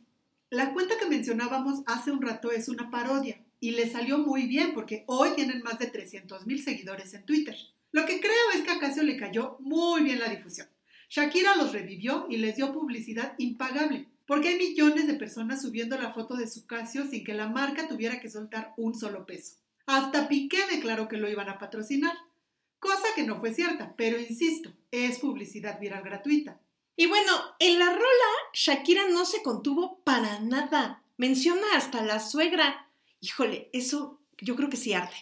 La 0.50 0.72
cuenta 0.72 0.98
que 0.98 1.06
mencionábamos 1.06 1.82
hace 1.86 2.10
un 2.10 2.22
rato 2.22 2.52
es 2.52 2.68
una 2.68 2.90
parodia 2.90 3.40
y 3.60 3.70
le 3.70 3.90
salió 3.90 4.18
muy 4.18 4.46
bien 4.46 4.74
porque 4.74 5.04
hoy 5.06 5.30
tienen 5.34 5.62
más 5.62 5.78
de 5.78 5.86
300 5.86 6.46
mil 6.46 6.62
seguidores 6.62 7.14
en 7.14 7.24
Twitter. 7.24 7.56
Lo 7.92 8.04
que 8.06 8.20
creo 8.20 8.50
es 8.54 8.62
que 8.62 8.72
a 8.72 8.78
Casio 8.78 9.02
le 9.02 9.16
cayó 9.16 9.56
muy 9.60 10.02
bien 10.02 10.18
la 10.18 10.28
difusión. 10.28 10.68
Shakira 11.08 11.56
los 11.56 11.72
revivió 11.72 12.26
y 12.28 12.38
les 12.38 12.56
dio 12.56 12.72
publicidad 12.72 13.34
impagable, 13.38 14.08
porque 14.26 14.48
hay 14.48 14.58
millones 14.58 15.06
de 15.06 15.14
personas 15.14 15.62
subiendo 15.62 15.96
la 15.96 16.12
foto 16.12 16.36
de 16.36 16.48
su 16.48 16.66
Casio 16.66 17.06
sin 17.06 17.24
que 17.24 17.34
la 17.34 17.48
marca 17.48 17.88
tuviera 17.88 18.20
que 18.20 18.30
soltar 18.30 18.74
un 18.76 18.94
solo 18.94 19.24
peso. 19.26 19.56
Hasta 19.86 20.28
Piqué 20.28 20.58
declaró 20.70 21.08
que 21.08 21.18
lo 21.18 21.30
iban 21.30 21.48
a 21.48 21.58
patrocinar, 21.58 22.14
cosa 22.84 23.08
que 23.16 23.22
no 23.24 23.40
fue 23.40 23.54
cierta, 23.54 23.94
pero 23.96 24.20
insisto, 24.20 24.70
es 24.90 25.18
publicidad 25.18 25.80
viral 25.80 26.02
gratuita. 26.02 26.60
Y 26.96 27.06
bueno, 27.06 27.32
en 27.58 27.78
la 27.78 27.86
rola, 27.86 28.30
Shakira 28.52 29.08
no 29.08 29.24
se 29.24 29.42
contuvo 29.42 29.98
para 30.04 30.38
nada. 30.40 31.02
Menciona 31.16 31.66
hasta 31.74 32.02
la 32.02 32.20
suegra. 32.20 32.88
Híjole, 33.20 33.70
eso 33.72 34.20
yo 34.38 34.54
creo 34.54 34.68
que 34.68 34.76
sí 34.76 34.92
arde. 34.92 35.16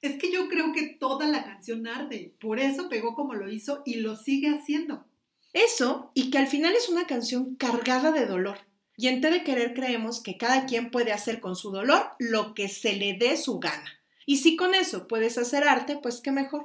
Es 0.00 0.18
que 0.18 0.32
yo 0.32 0.48
creo 0.48 0.72
que 0.72 0.86
toda 0.86 1.28
la 1.28 1.44
canción 1.44 1.86
arde. 1.86 2.34
Por 2.40 2.58
eso 2.58 2.88
pegó 2.88 3.14
como 3.14 3.34
lo 3.34 3.48
hizo 3.50 3.82
y 3.84 3.96
lo 3.96 4.16
sigue 4.16 4.48
haciendo. 4.48 5.04
Eso, 5.52 6.10
y 6.14 6.30
que 6.30 6.38
al 6.38 6.48
final 6.48 6.74
es 6.74 6.88
una 6.88 7.06
canción 7.06 7.54
cargada 7.56 8.10
de 8.10 8.26
dolor. 8.26 8.58
Y 8.96 9.08
en 9.08 9.20
T 9.20 9.30
de 9.30 9.44
Querer 9.44 9.74
creemos 9.74 10.22
que 10.22 10.38
cada 10.38 10.66
quien 10.66 10.90
puede 10.90 11.12
hacer 11.12 11.40
con 11.40 11.56
su 11.56 11.70
dolor 11.70 12.10
lo 12.18 12.54
que 12.54 12.68
se 12.68 12.94
le 12.94 13.14
dé 13.14 13.36
su 13.36 13.58
gana. 13.58 14.00
Y 14.26 14.38
si 14.38 14.56
con 14.56 14.74
eso 14.74 15.08
puedes 15.08 15.38
hacer 15.38 15.64
arte, 15.64 15.98
pues 16.02 16.20
qué 16.20 16.32
mejor. 16.32 16.64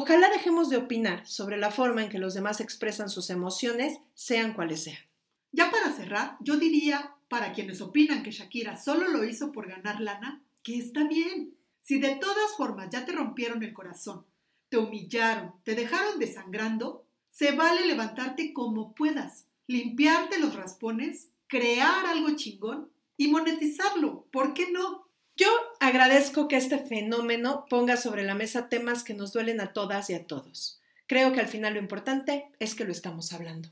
Ojalá 0.00 0.30
dejemos 0.30 0.70
de 0.70 0.76
opinar 0.76 1.26
sobre 1.26 1.56
la 1.56 1.72
forma 1.72 2.04
en 2.04 2.08
que 2.08 2.20
los 2.20 2.32
demás 2.32 2.60
expresan 2.60 3.10
sus 3.10 3.30
emociones, 3.30 3.98
sean 4.14 4.52
cuales 4.52 4.84
sean. 4.84 5.02
Ya 5.50 5.72
para 5.72 5.92
cerrar, 5.92 6.36
yo 6.38 6.56
diría, 6.56 7.16
para 7.28 7.52
quienes 7.52 7.80
opinan 7.80 8.22
que 8.22 8.30
Shakira 8.30 8.78
solo 8.78 9.08
lo 9.08 9.24
hizo 9.24 9.50
por 9.50 9.66
ganar 9.66 10.00
lana, 10.00 10.40
que 10.62 10.78
está 10.78 11.02
bien. 11.02 11.52
Si 11.82 11.98
de 11.98 12.14
todas 12.14 12.56
formas 12.56 12.90
ya 12.90 13.04
te 13.04 13.10
rompieron 13.10 13.60
el 13.64 13.72
corazón, 13.74 14.24
te 14.68 14.76
humillaron, 14.76 15.54
te 15.64 15.74
dejaron 15.74 16.20
desangrando, 16.20 17.04
se 17.28 17.50
vale 17.50 17.84
levantarte 17.84 18.52
como 18.52 18.94
puedas, 18.94 19.46
limpiarte 19.66 20.38
los 20.38 20.54
raspones, 20.54 21.30
crear 21.48 22.06
algo 22.06 22.36
chingón 22.36 22.88
y 23.16 23.26
monetizarlo. 23.26 24.28
¿Por 24.30 24.54
qué 24.54 24.70
no? 24.70 25.08
Yo 25.34 25.48
agradezco 25.80 26.48
que 26.48 26.56
este 26.56 26.78
fenómeno 26.78 27.66
ponga 27.68 27.96
sobre 27.96 28.22
la 28.22 28.34
mesa 28.34 28.68
temas 28.68 29.04
que 29.04 29.14
nos 29.14 29.32
duelen 29.32 29.60
a 29.60 29.72
todas 29.72 30.10
y 30.10 30.14
a 30.14 30.26
todos. 30.26 30.80
Creo 31.06 31.32
que 31.32 31.40
al 31.40 31.48
final 31.48 31.74
lo 31.74 31.80
importante 31.80 32.50
es 32.58 32.74
que 32.74 32.84
lo 32.84 32.92
estamos 32.92 33.32
hablando. 33.32 33.70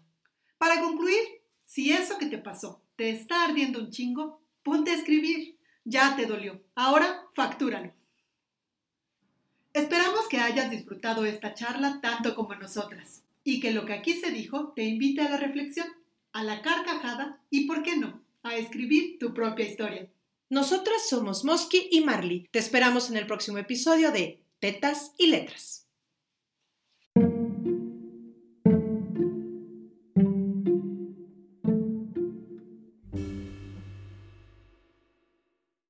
Para 0.59 0.81
concluir, 0.81 1.19
si 1.66 1.92
eso 1.92 2.19
que 2.19 2.27
te 2.27 2.38
pasó 2.38 2.83
te 2.97 3.11
está 3.11 3.45
ardiendo 3.45 3.79
un 3.79 3.90
chingo, 3.90 4.40
ponte 4.62 4.90
a 4.90 4.95
escribir. 4.95 5.57
Ya 5.85 6.16
te 6.16 6.27
dolió. 6.27 6.61
Ahora 6.75 7.27
factúralo. 7.35 7.92
Esperamos 9.73 10.27
que 10.29 10.38
hayas 10.38 10.71
disfrutado 10.71 11.27
esta 11.27 11.53
charla 11.53 12.01
tanto 12.01 12.35
como 12.35 12.55
nosotras 12.55 13.23
y 13.45 13.61
que 13.61 13.73
lo 13.73 13.85
que 13.85 13.92
aquí 13.92 14.14
se 14.14 14.31
dijo 14.31 14.73
te 14.75 14.85
invite 14.85 15.21
a 15.21 15.29
la 15.29 15.37
reflexión, 15.37 15.87
a 16.33 16.42
la 16.42 16.62
carcajada 16.62 17.40
y, 17.51 17.66
¿por 17.66 17.83
qué 17.83 17.97
no?, 17.97 18.21
a 18.42 18.57
escribir 18.57 19.19
tu 19.19 19.35
propia 19.35 19.69
historia. 19.69 20.09
Nosotras 20.49 21.09
somos 21.09 21.45
Mosky 21.45 21.89
y 21.91 22.03
Marley. 22.03 22.47
Te 22.53 22.61
esperamos 22.61 23.11
en 23.11 23.17
el 23.17 23.27
próximo 23.27 23.59
episodio 23.59 24.13
de 24.13 24.41
Tetas 24.61 25.13
y 25.19 25.27
Letras. 25.27 25.86